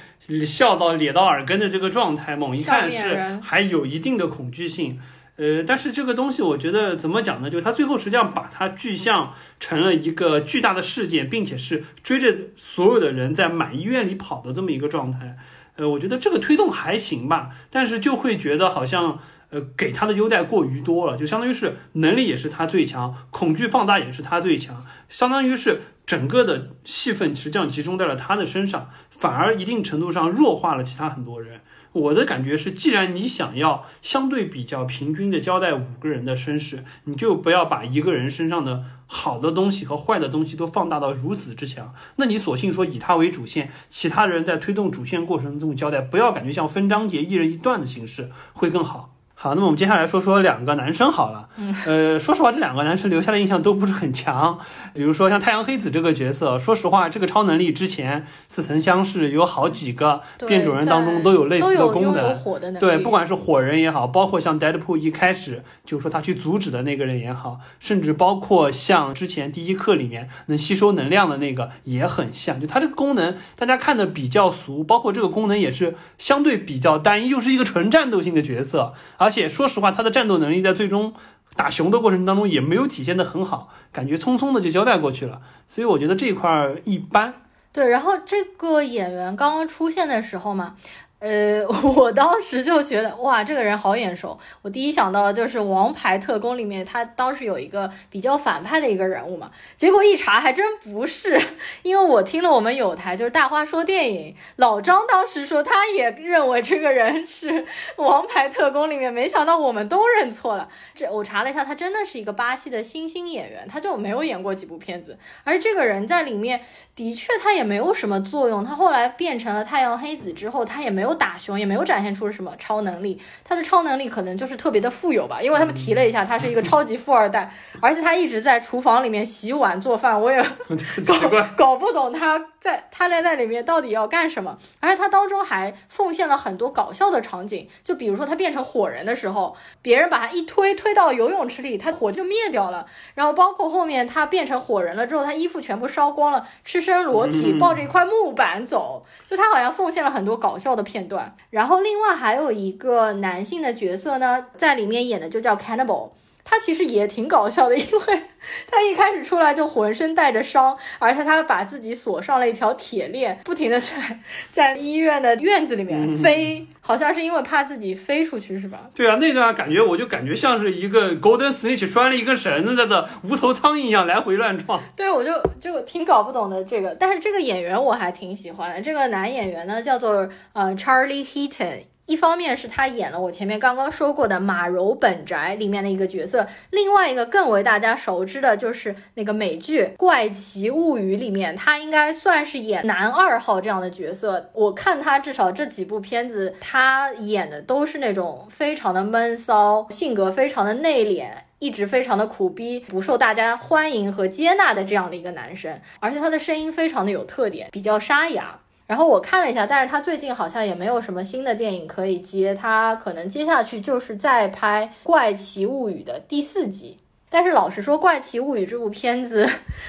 [0.47, 4.99] 笑到咧到耳根的这个状态，猛一看是还有一定的恐惧性。
[5.37, 7.49] 呃，但是这个东西我觉得怎么讲呢？
[7.49, 15.37] 就是他最后实际上把它具象成了一个巨大的事件，并且是追着所有的人在满医院里跑的这么一个状态。
[15.77, 19.19] 呃，我觉得这个推动还行吧，但是就会觉得好像。
[19.53, 28.89] 呃，给他的优待过于多了，就相当于是能力也是他最强，恐惧放大也是他最强，相当于是整个的戏份实际上集中在了他的身上，
[29.23, 31.61] 反而一定程度上弱化了其他很多人。
[31.93, 41.95] 我的感觉是，既然你想要相对比较平均的交代五个人的身世，你就不要把一个人身上的好的东西和坏的东西都放大到如此之强。
[42.17, 49.12] 那你索性说以他为主线，其他人在推动主线过程中交代，不要感觉像分章节一人一段的形式会更好。
[49.43, 51.49] 好，那么我们接下来说说两个男生好了。
[51.57, 54.57] 嗯，呃，说实话，这两个男生留下的印象都不是很强。
[54.95, 62.33] 比如说像太阳黑子这个角色，说实话，这个超能力之前似曾相识，有好几个变种人当中都有类似的功能。
[62.79, 72.61] 对，不管是火人也好，包括像 Deadpool 一开始就说他去阻止的那个人也好，甚至包括像之前第一课里面能吸收能量的那个也很像。
[72.61, 79.32] 就他这个功能，大家看的比较俗，包括这个功能也是相对比较单一，又是一个纯战斗性的角色，而。
[79.33, 81.15] 而且说实话，他的战斗能力在最终
[81.57, 86.51] 打熊的过程当中也没有体现的很好，感觉匆匆的就交代过去了，所以我觉得这一块
[86.85, 87.33] 一般。
[87.73, 90.77] 对，然后这个演员刚刚出现的时候嘛。
[91.23, 91.65] 呃，
[91.95, 94.37] 我当时就觉得哇，这个人好眼熟。
[94.61, 99.53] 我第一想到的就是《王牌特工》里面，他当时有一个比较反派的一个人物嘛。
[99.77, 101.41] 结果一查，还真不是。
[101.85, 107.49] 因为我听了我们有台就是大花说电影，老张当时说他也认为这个人是
[107.99, 110.69] 《王牌特工》里面，没想到我们都认错了。
[110.93, 115.17] 这我查了一下，他真的是一个巴西的新兴演员，他就没有演过几部片子。
[115.45, 116.63] 而这个人在里面
[116.97, 118.65] 的确他也没有什么作用。
[118.65, 121.12] 他后来变成了太阳黑子之后，他也没有。
[121.15, 130.43] 打熊也没有展现出什么超能力，他的超能力可能就是特别的富有吧，因为他们提了一下，他是一个超级富二代，而且他一直在厨房里面洗碗做饭，我也
[131.07, 131.15] 搞
[131.57, 151.02] 搞不懂他在他在那里面到底要干什么，而且他当中还奉献了很多搞笑的场景，就比如说他变成火人的时候，别人把他一推推到游泳池里，他火就灭掉了，然后包括后面他变成火人了之后，他衣服全部烧光了，赤身裸体抱着一块木板走，就他好像奉献了很多搞笑的片。
[151.09, 156.11] 段，然后另外还有一个男性的角色呢，在里面演的就叫 Cannibal，
[156.45, 158.23] 他其实也挺搞笑的，因为
[158.71, 164.21] 他一开始出来就浑身带着伤，而且他把自己锁上了一条铁链，不停的在
[164.53, 168.91] 在医院的院子里面飞，好像是因为怕自己飞出去，是吧？
[168.95, 174.83] 对啊，那段感觉我就感觉像是一个 Golden Snitch 拴了一根绳子在这无头苍蝇一样来回乱撞。
[174.97, 181.85] 对，我就就挺搞不懂的这个，但是这个演员我还挺喜欢的，这个男演员呢叫做呃 Charlie Heaton。
[182.13, 194.51] 一方面是他演了我前面刚刚说过的《马柔本宅》里面的一个角色，另外一个更为大家熟知的就是那个美剧《怪奇物语》里面，他应该算是演男二号这样的角色。
[194.53, 208.59] 我看他至少这几部片子，他演的都是那种非常的闷骚，性格非常的内敛，一直非常的苦逼，不受大家欢迎和接纳的这样的一个男生，而且他的声音非常的有特点，比较沙哑。
[208.93, 216.99] 然后我看了一下，但是他最近好像也没有什么新的电影可以接，他可能接下去就是在拍《怪奇物语》的第四集。
[217.33, 219.49] 但是老实说，《怪奇物语》这部片子，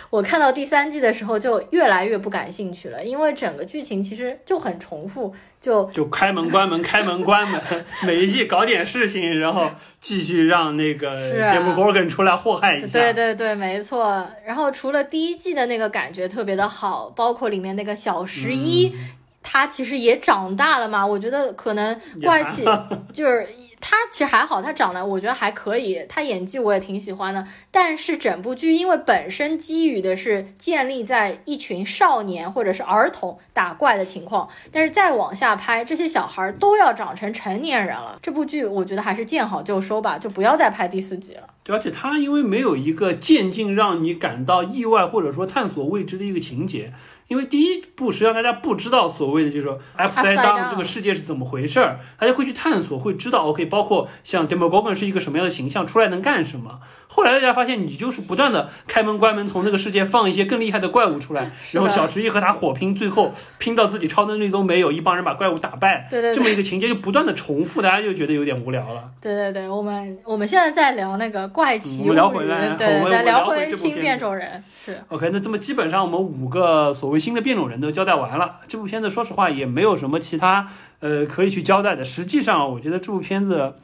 [0.09, 7.61] 我看到第三季的时候就越来越不感兴趣了，因为整个剧情其实就很重复，就就开门关门，开门关门，
[8.03, 9.69] 每一季搞点事情，然后
[9.99, 12.87] 继续让那个是啊 Demogorgon 出来祸害一下。
[12.87, 14.25] 对对对，没错。
[14.45, 18.95] 然后除了第一季的那个感觉特别的好，包括里面那个小十一。
[19.43, 22.63] 嗯他其实也长大了嘛，我觉得可能怪奇
[23.13, 23.45] 就是
[23.81, 27.45] 他其实还好，他长得我觉得还可以，他演技我也挺喜欢的。
[27.69, 38.17] 但是整部剧因为本身基于的是建立在一群少年或者是儿童打怪的情况，但是再往下拍，这些小孩都要长成成年人了。
[38.21, 41.43] 这部剧我觉得还是见好就收吧，就不要再拍第四集了。
[41.63, 46.93] 对，而且他因为没有一个渐进让你感到意外或者说探索未知的一个情节。
[47.27, 56.79] 因为第一步实际上大家不知道所谓的就是说 upside down 这个世界是怎么回事儿，大家会去探索，会知道 OK，包括像 Demogorgon 是一个什么样的形象，出来能干什么。
[57.15, 69.03] 后来大家发现，你就是不断的开门关门，从那个世界放一些更厉害的怪物出来，然后小十一和他火拼，最后拼到自己超能力都没有，一帮人把怪物打败，对对对这么一个情节就不断的重复，大家就觉得有点无聊了。
[69.21, 78.55] 对对对，我们我们现在在聊那个怪奇物语，我们聊回来对我们再聊回回新变种人，是 OK，那这么基本上我们五个所谓新的变种人都交代完了。
[78.67, 80.67] 这部片子说实话也没有什么其他
[80.99, 82.03] 呃可以去交代的。
[82.03, 83.75] 实际上，我觉得这部片子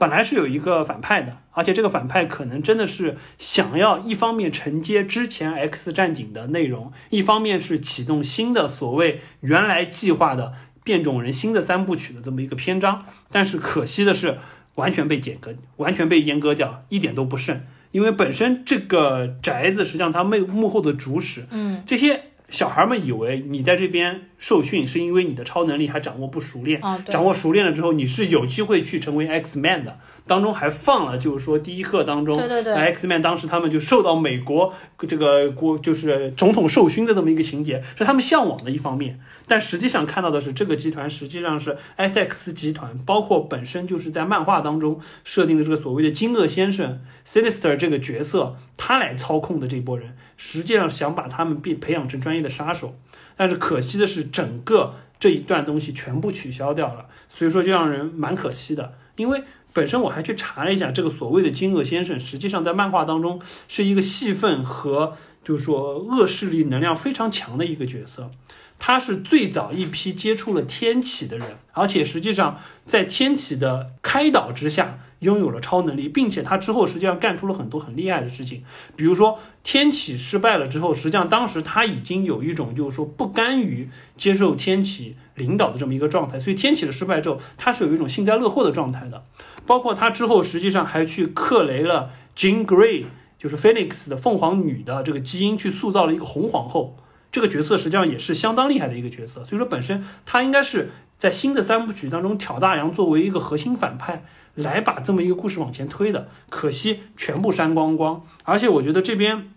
[0.00, 13.04] 本来是有一个反派的，而且这个反派可能真的是想要一方面承接之前 X 战警的内容，一方面是启动新的所谓原来计划的变种人新的三部曲的这么一个篇章。
[13.30, 14.38] 但是可惜的是，
[14.76, 17.60] 完全被剪割，完全被阉割掉，一点都不剩。
[17.90, 29.98] 因为本身这个宅子实际上它幕幕后的主使，嗯这些小孩们以为你在这边受训，是因为你的超能力还掌握不熟练，掌握熟练了之后，你是有机会去成为 X Man 的。
[30.26, 34.72] 当中还放了，就是说第一课当中，对对对 x Man 当时他们就受到美国
[35.08, 39.18] 这个国就是总统授勋的这么一个情节，是他们向往的一方面。
[39.48, 52.96] 但实际上看到的是，这个集团实际上是 SX 集团，包括本身就是在漫画当中设定的这个所谓的金鳄先生 Sinister 这个角色，他来操控的这波人，实际上想把他们变培养成专业的杀手。
[53.36, 58.94] 但是可惜的是，整个这一段东西全部取消掉了，所以说就让人蛮可惜的。
[59.16, 63.38] 因为本身我还去查了一下，这个所谓的金鳄先生，实际上在漫画当中
[63.68, 65.14] 是一个戏份和
[65.44, 68.30] 就是说恶势力能量非常强的一个角色。
[68.78, 78.62] 他是最早一批接触了天启的人，而且实际上在天启的开导之下，拥有了超能力，并且他之后实际上干出了很多很厉害的事情。
[78.96, 89.24] 比如说天启失败了之后，实际上当时他已经有一种就是说不甘于接受天启领导的这么一个状态，所以天启的失败之后，他是有一种幸灾乐祸的状态的。
[89.66, 93.04] 包括他之后实际上还去克雷了 Jean Grey，
[93.38, 96.96] 就是 Phoenix 的凤凰女的这个基因，去塑造了一个红皇后。
[97.30, 104.24] 这个角色实际上也是相当厉害的一个角色，所以说本身他应该是在新的三部曲当中挑大梁，作为一个核心反派
[104.54, 106.28] 来把这么一个故事往前推的。
[106.48, 109.50] 可惜全部删光光，而且我觉得这边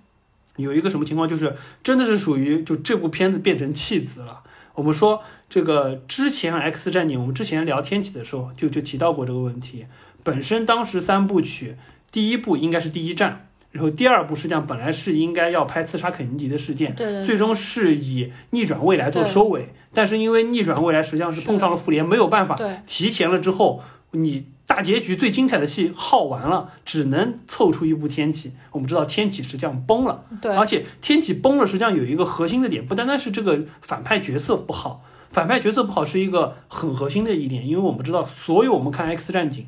[0.55, 4.41] 有一个什么情况，就是真的是属于就这部片子变成弃子了。
[4.75, 9.85] 我们说这个之前 X 战警，我们之前聊天启的时候就就提到过这个问题。
[10.23, 11.75] 本身当时三部曲
[12.11, 13.47] 第一部应该是第一战。
[13.71, 19.73] 然后第二部实际上本来是应该要拍刺杀肯尼迪的事件，对对最终是以逆转未来做收尾。
[19.91, 23.81] 但是因为逆转未来实际上是碰上了复联，没有办法提前了之后，
[24.11, 28.53] 你大结局最精彩的戏耗完了，只能凑出一部天启。
[28.71, 39.67] 我们知道天启实际上崩了，对而且天启崩了，实际上有一个核心的点，不单单是这个反派角色不好，反派角色不好是一个很核心的一点，因为我们知道，所有我们看 X 战警。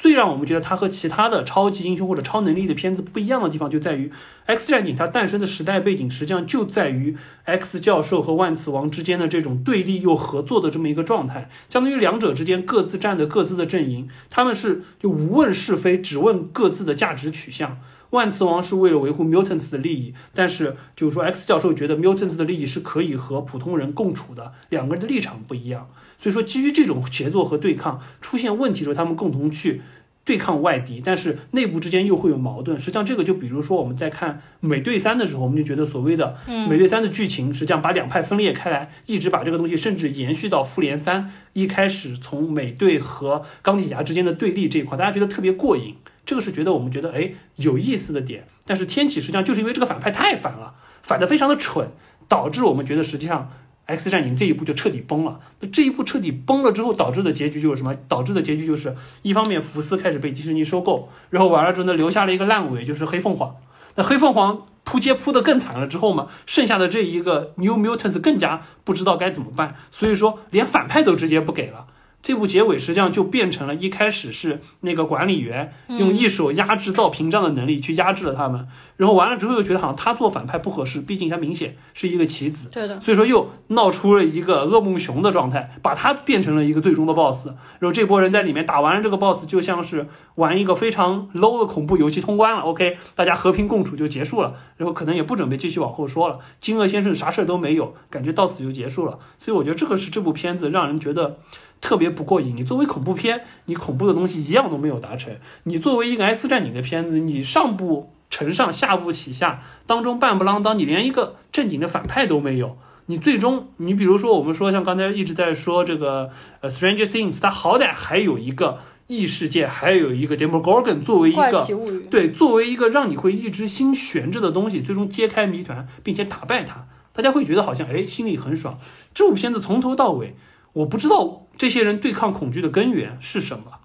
[0.00, 4.08] 最让我们觉得它和其他的超级英雄或者超能力的片子不一样的地方，就在于
[4.46, 17.78] 《X 战警》它诞生的时代背景，实际上就在于 X 教授和万磁王之间的这种对立又合作的这么一个状态，相当于两者之间各自站着各自的阵营，他们是就无问是非，只问各自的价值取向。
[18.08, 25.88] 万磁王是为了维护 mutants 的利益，但是就是说 X 教授觉得 mutants 的利益是可以和普通人共处的，两个人的立场不一样。
[26.20, 29.80] 所以说，基于这种协作和对抗出现问题的时候，他们共同去
[30.22, 32.78] 对抗外敌，但是内部之间又会有矛盾。
[32.78, 36.36] 实际上，这个就比如说我们在看美队三的时候，我们就觉得所谓的
[36.68, 45.96] 美队三的剧情，实际上把两派分裂开来，一直把这个东西甚至延续到复联三一开始，从美队和钢铁侠之间的对立这一块，大家觉得特别过瘾。
[46.26, 48.44] 这个是觉得我们觉得哎有意思的点。
[48.66, 51.88] 但是天启实际上就是因为这个反派太反了，反的非常的蠢，
[52.28, 53.50] 导致我们觉得实际上。
[53.96, 55.40] X 战警这一部就彻底崩了。
[55.60, 57.94] 那这一部彻底崩了之后，导致的结局就是什么？
[58.08, 63.56] 导致的结局就是一方面福斯开始被迪士尼收购，然后完了之后呢，留下了一个烂尾，就是黑凤凰。
[63.96, 71.86] 那黑凤凰扑街扑得更惨了之后嘛，剩下的这一个 New Mutants 更加不知道该怎么办，所以说连反派都直接不给了。
[72.22, 78.68] 这部结尾实际上就变成了一开始是那个管理员用一手压制造屏障的能力去压制了他们，
[78.98, 87.46] 然后完了之后又觉得好像他做反派不合适，毕竟他明显是一个棋子，对的，所以说又闹出了一个噩梦熊的状态，把他变成了一个最终的 BOSS。
[87.78, 96.38] 然后这波人在里面打完了这个 BOSS，就像是玩一个非常 low 的恐怖游戏通关了，OK，大家和平共处就结束了，然后可能也不准备继续往后说了。
[96.60, 99.18] 金鳄先生啥事儿都没有，感觉到此就结束了。
[99.38, 101.38] 所以我觉得这个是这部片子让人觉得。
[101.80, 102.54] 特别不过瘾。
[102.56, 105.34] 你作为恐怖片，你恐怖的东西一样都没有达成。
[105.64, 112.76] 你作为一个 X 战警的片子，你上部承上，下部启下，当中半不啷当，你连一个正经的反派都没有。
[113.06, 118.78] 你最终，你比如说我们说像刚才一直在说这个呃 Stranger Things，它好歹还有一个
[119.08, 121.66] 异世界，还有一个 Demogorgon 作为一个
[122.10, 128.78] 对作为一个让你会一直心悬着的东西，最终揭开谜团并且打败它，大家会觉得好像哎心里很爽。
[129.12, 130.36] 这部片子从头到尾。
[130.72, 133.80] 我不知道这些人对抗恐惧的根源是什么，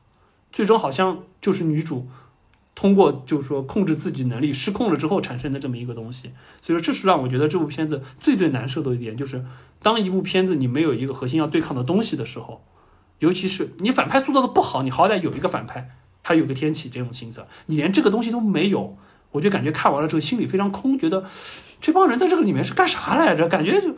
[0.53, 2.07] 最终好像就是女主
[2.73, 6.31] 通过就是说控制自己能力失控了之后产生的这么一个东西。
[6.61, 9.43] 所以说，这是让我觉得这部片子最最难受的一点，就是
[9.81, 12.63] 当一部片子你没有一个核心要对抗的东西的时候，
[13.19, 15.89] 尤其是你反派塑造的不好，你好歹有一个反派，
[16.21, 18.97] 还有个天启这种性色，你连这个东西都没有，
[19.31, 21.25] 我就感觉看完了之后心里非常空，觉得
[21.81, 23.49] 这帮人在这个里面是干啥来着？
[23.49, 23.97] 感觉就。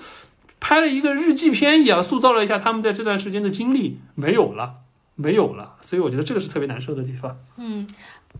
[0.60, 4.74] 拍了一个日记片一样，塑造了一下他们在这段时间的经历，没有了，
[5.16, 7.38] 没有了，所以我觉得这个是特别难受的地方。
[7.58, 7.88] 嗯，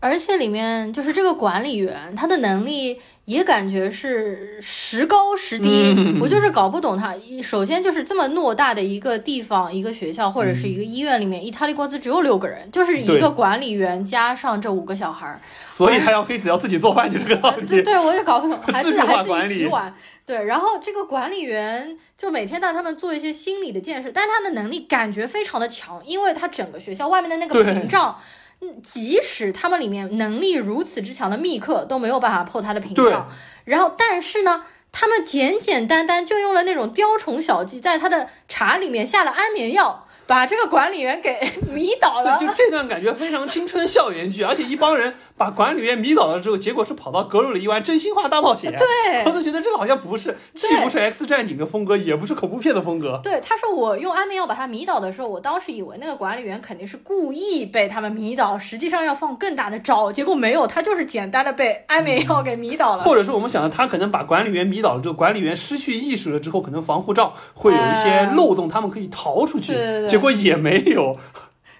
[0.00, 7.14] 而且里面就是这个管理员，他的能力也感觉是时高时低，我就是搞不懂他。
[7.42, 17.82] 首先就是这么偌大的一个地方，一个学校或者是一个医院里面，意大利公司只有六个人，就是一个管理员加上这五个小孩儿，所以他要黑子要自己做饭，就这个道理。
[17.82, 19.92] 对，我也搞不懂，还自己还自己洗碗。
[20.28, 28.20] 对，然后这个管理员就每天带他们做一些心理的建设，但是他的能力感觉非常的强，因为他整个学校外面的那个屏障，
[28.60, 33.30] 嗯，即使他们里面能力如此之强的密克都没有办法破他的屏障。
[33.64, 40.04] 然后，但是呢，他们简简单单就用了那种雕虫小技，在他的茶里面下了安眠药。
[40.26, 41.40] 把这个管理员给
[41.72, 48.74] 迷倒了，就这段感觉非常青春校园剧，而且一帮人把管理员迷倒了之后，结果是跑到格鲁里玩真心话大冒险。
[48.76, 53.20] 对， 我都觉得这个好像不是，既不是 X 战警的风格，也不是恐怖片的风格。
[53.22, 63.04] 对，他说我用安眠药把他迷倒的时候，我当时以为那个管理员肯定是故意被他们迷倒，实际上要放更大的招，结果没有，他就是简单的被安眠药给迷倒了。
[63.04, 69.72] 或者是我们想的，他可能把管理员迷倒了之后，管理员失去意识了之后，可能防护罩会有一些漏洞，他们可以逃出去。
[69.72, 70.10] 对对对。
[70.10, 71.16] 结果也没有。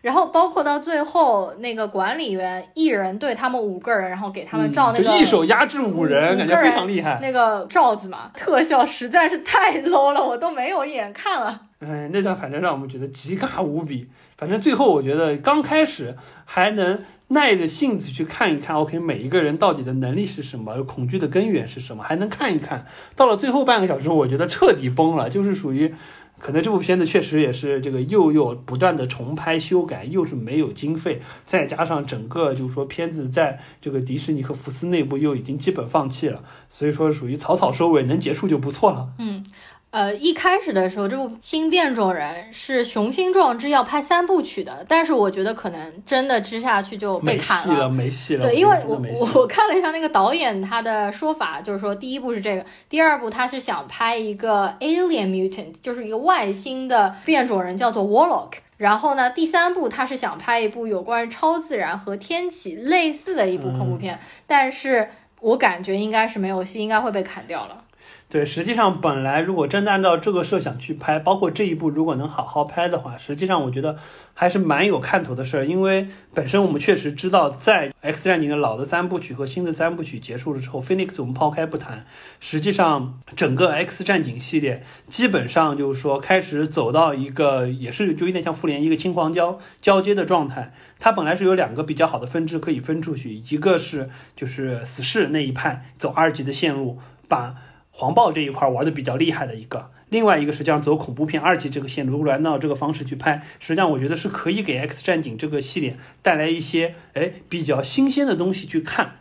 [0.00, 7.18] 然后包括到最后，那个管理员一人对他们五个人，然后给他们照那个一手压制五人，感觉非常厉害。
[7.20, 11.62] 那个罩子嘛，特效实在是太 low 了，我都没有眼看了。
[11.80, 14.08] 哎，那段反正让我们觉得极尬无比。
[14.36, 22.86] 反正最后我觉得刚开始还能耐着性子去看一看，OK，每一个人到底的能力是什么，恐惧的根源是什么，还能看一看。
[23.16, 25.92] 到了最后半个小时，我觉得彻底崩了，就是属于。
[26.38, 39.08] 可能这部片子确实也是这个又又不断的重拍修改，又是没有经费，再加上整个就是说片子在这个迪士尼和福斯内部又已经基本放弃了，所以说属于草草收尾，能结束就不错了。
[39.18, 39.44] 嗯。
[39.90, 48.46] 呃，一开始的时候，这部新变种人是雄心壮志要拍三部曲的，但是我觉得可能真的支下去就被砍了，没戏了。
[48.46, 49.00] 对，因为我
[49.34, 58.58] 我看了一下那个导演他的说法，就是说第一部是这个，第二部他是想拍一个 alien mutant，就是一个外星的变种人，叫做 Warlock。
[58.76, 65.08] 然后呢，第三部他是想拍一部有关超自然和天启类似的一部恐怖片，但是
[65.40, 67.84] 我感觉应该是没有戏，应该会被砍掉了。
[68.30, 73.96] 对，实际上本来如果真的按照这个设想去拍，包括这一部如果能好好拍的话，实际上我觉得
[74.34, 75.64] 还是蛮有看头的事儿。
[75.64, 82.04] 因为本身我们确实知道，在 X 战警的老的三部曲和新的三部曲结束了之后，Phoenix 我们抛开不谈，
[82.38, 90.74] 实际上整个 X 战警系列基本上就是说开始走到一个也是就有点像复联一个青黄交交接的状态。
[90.98, 97.54] 它本来是有两个比较好的分支可以分出去，一个是就是死侍那一派走二级的线路，把
[98.00, 109.16] 黄暴这一块玩的比较厉害的一个，另外一个实际上走恐怖片二级这个线路，如果按照这个方式去拍，实际上我觉得是可以给 X 战警这个系列带来一些哎比较新鲜的东西去看。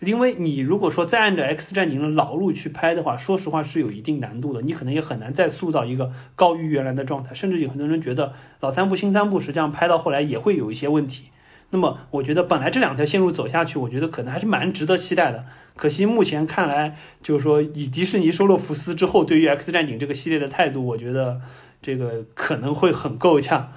[0.00, 11.28] 因为你如果说再按照《X 战警》的老路去拍的话，说实话是有一定难度的，你可能也很难再塑造一个高于原来的状态，甚至有很多人觉得老三部新三部实际上拍到后来也会有一些问题。
[11.68, 15.44] 那么我觉得本来这两条线路走下去，我觉得可能还是蛮值得期待的。
[15.76, 21.40] 可惜目前看来，就是说以迪士尼收了福斯之后，对于《X 战警》这个系列的态度，我觉得
[21.82, 23.72] 这个可能会很够呛。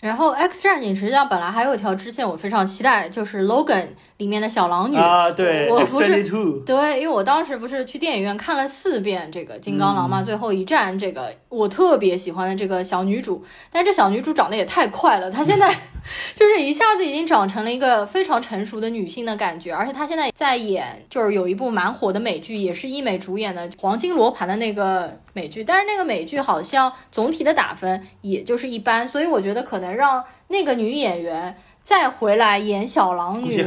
[0.00, 3.82] 然后《X 战警》实际上本来还有一条支线，我非常期待，就是《Logan》
[4.18, 6.22] 里面的小狼女啊，对，我不是
[6.64, 15.74] 对，因为我当时不是去电影院看了四遍这个《金刚狼》嘛，最后一战这个我特别喜欢的这个小女主，但这小女主长得也太快了，她现在
[16.34, 29.88] 就是一下子已经长成了一个非常成熟的女性的感觉，而且她现在在演，就是有一部蛮火的美剧，也是医美主演的《黄金罗盘》的那个美剧，但是那个美剧好像总体的打分也就是一般，所以我觉得可能。
[29.98, 33.66] 让那个女演员再回来演小狼女，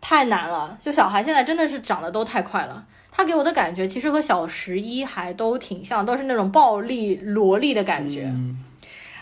[0.00, 0.76] 太难了。
[0.80, 8.32] 就小孩现在真的是长得都太快了，她给我的感觉其实和小十一还都挺像，都是那种暴力萝莉的感觉。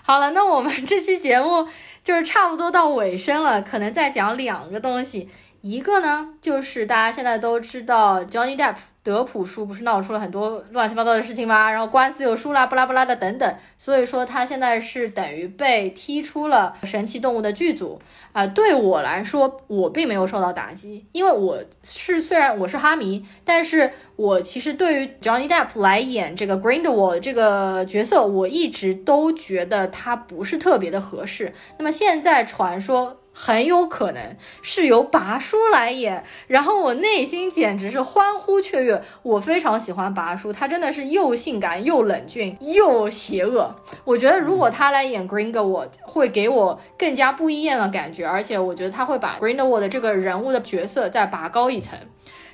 [0.03, 1.67] 好了，那我们这期节目
[2.07, 5.29] 就是差不多到尾声了，可能再讲两个东西。
[5.61, 8.77] 一个呢，就是大家现在都知道 Johnny Depp。
[9.03, 11.71] 德普叔不是闹出了很多乱七八糟的事情吗？
[11.71, 18.01] 然后官司又输啦，不拉不拉的等等，所以说他现在是等于被踢出了神奇动物的剧组
[18.37, 18.47] 啊。
[18.47, 31.53] 对我来说，我并没有受到打击，因为我是虽然我是哈迷，但是我其实对于 Johnny Depp 来演这个 Grindelwald 这个角色，我一直都觉得他不是特别的合适。
[31.79, 33.21] 那么现在传说。
[33.39, 39.03] 很有可能是由拔叔来演，然后我内心简直是欢呼雀跃。
[39.23, 43.77] 我非常喜欢拔叔，他真的是又性感又冷峻又邪恶。
[44.05, 51.99] 我觉得如果他来演 Grindelwald，会给我更加不一样的感觉，而且我觉得他会把 Grindelwald 的这个人物的角色再拔高一层。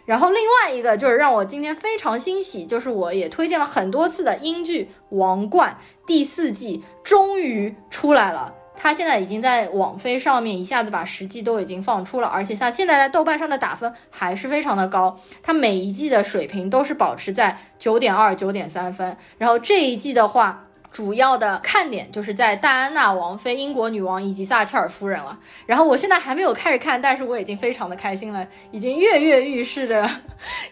[0.05, 5.79] 然后另外一个就是让我今天非常欣喜，就是我也推荐了很多次的英剧《王冠》
[6.09, 8.53] 第四季终于出来了。
[8.83, 19.17] 它现在已经在网飞上面一下子把十季都已经放出了，而且它现在在豆瓣上的打分还是非常的高，它每一季的水平都是保持在九点二、九点三分。
[19.39, 25.39] 然后这一季的话，主要的看点就是在戴安娜王妃、英国女王以及撒切尔夫人了。
[25.65, 30.11] 然后我现在还没有开始看，但是我已经非常的开心了，已经跃跃欲试着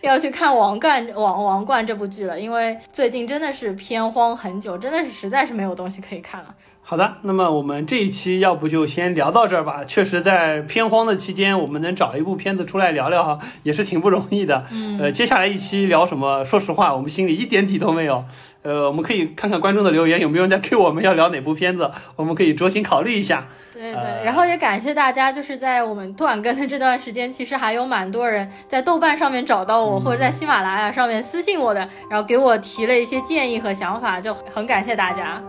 [0.01, 6.53] 要去看《王冠》《王王冠》这部剧了，因为最近真的是偏荒很久，真的是实在是没有东西可以看了。
[6.91, 9.85] 好的，那么我们这一期要不就先聊到这儿吧。
[9.87, 14.65] 确实，在片荒的期间，我们能找一部片子出来聊聊哈，也是挺不容易的。
[14.73, 16.45] 嗯，呃，接下来一期聊什么？
[16.45, 18.25] 说实话，我们心里一点底都没有。
[18.63, 23.47] 呃，我们可以看看观众的留言，有没有人在 Q 我们要聊哪部片子，我们可以酌情考虑一下。
[23.73, 35.41] 对对，然后也感谢大家，就是在我们断更的这段时间，其实还有蛮多人在豆瓣上面找到我，或者在喜马拉雅上面私信我的，然后给我提了一些建议和想法，就很感谢大家。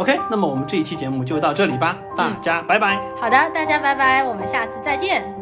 [0.00, 2.98] OK，那么我们这一期节目就到这里吧，大家拜拜。
[3.20, 5.39] 好的，大家拜拜，我们下次再见。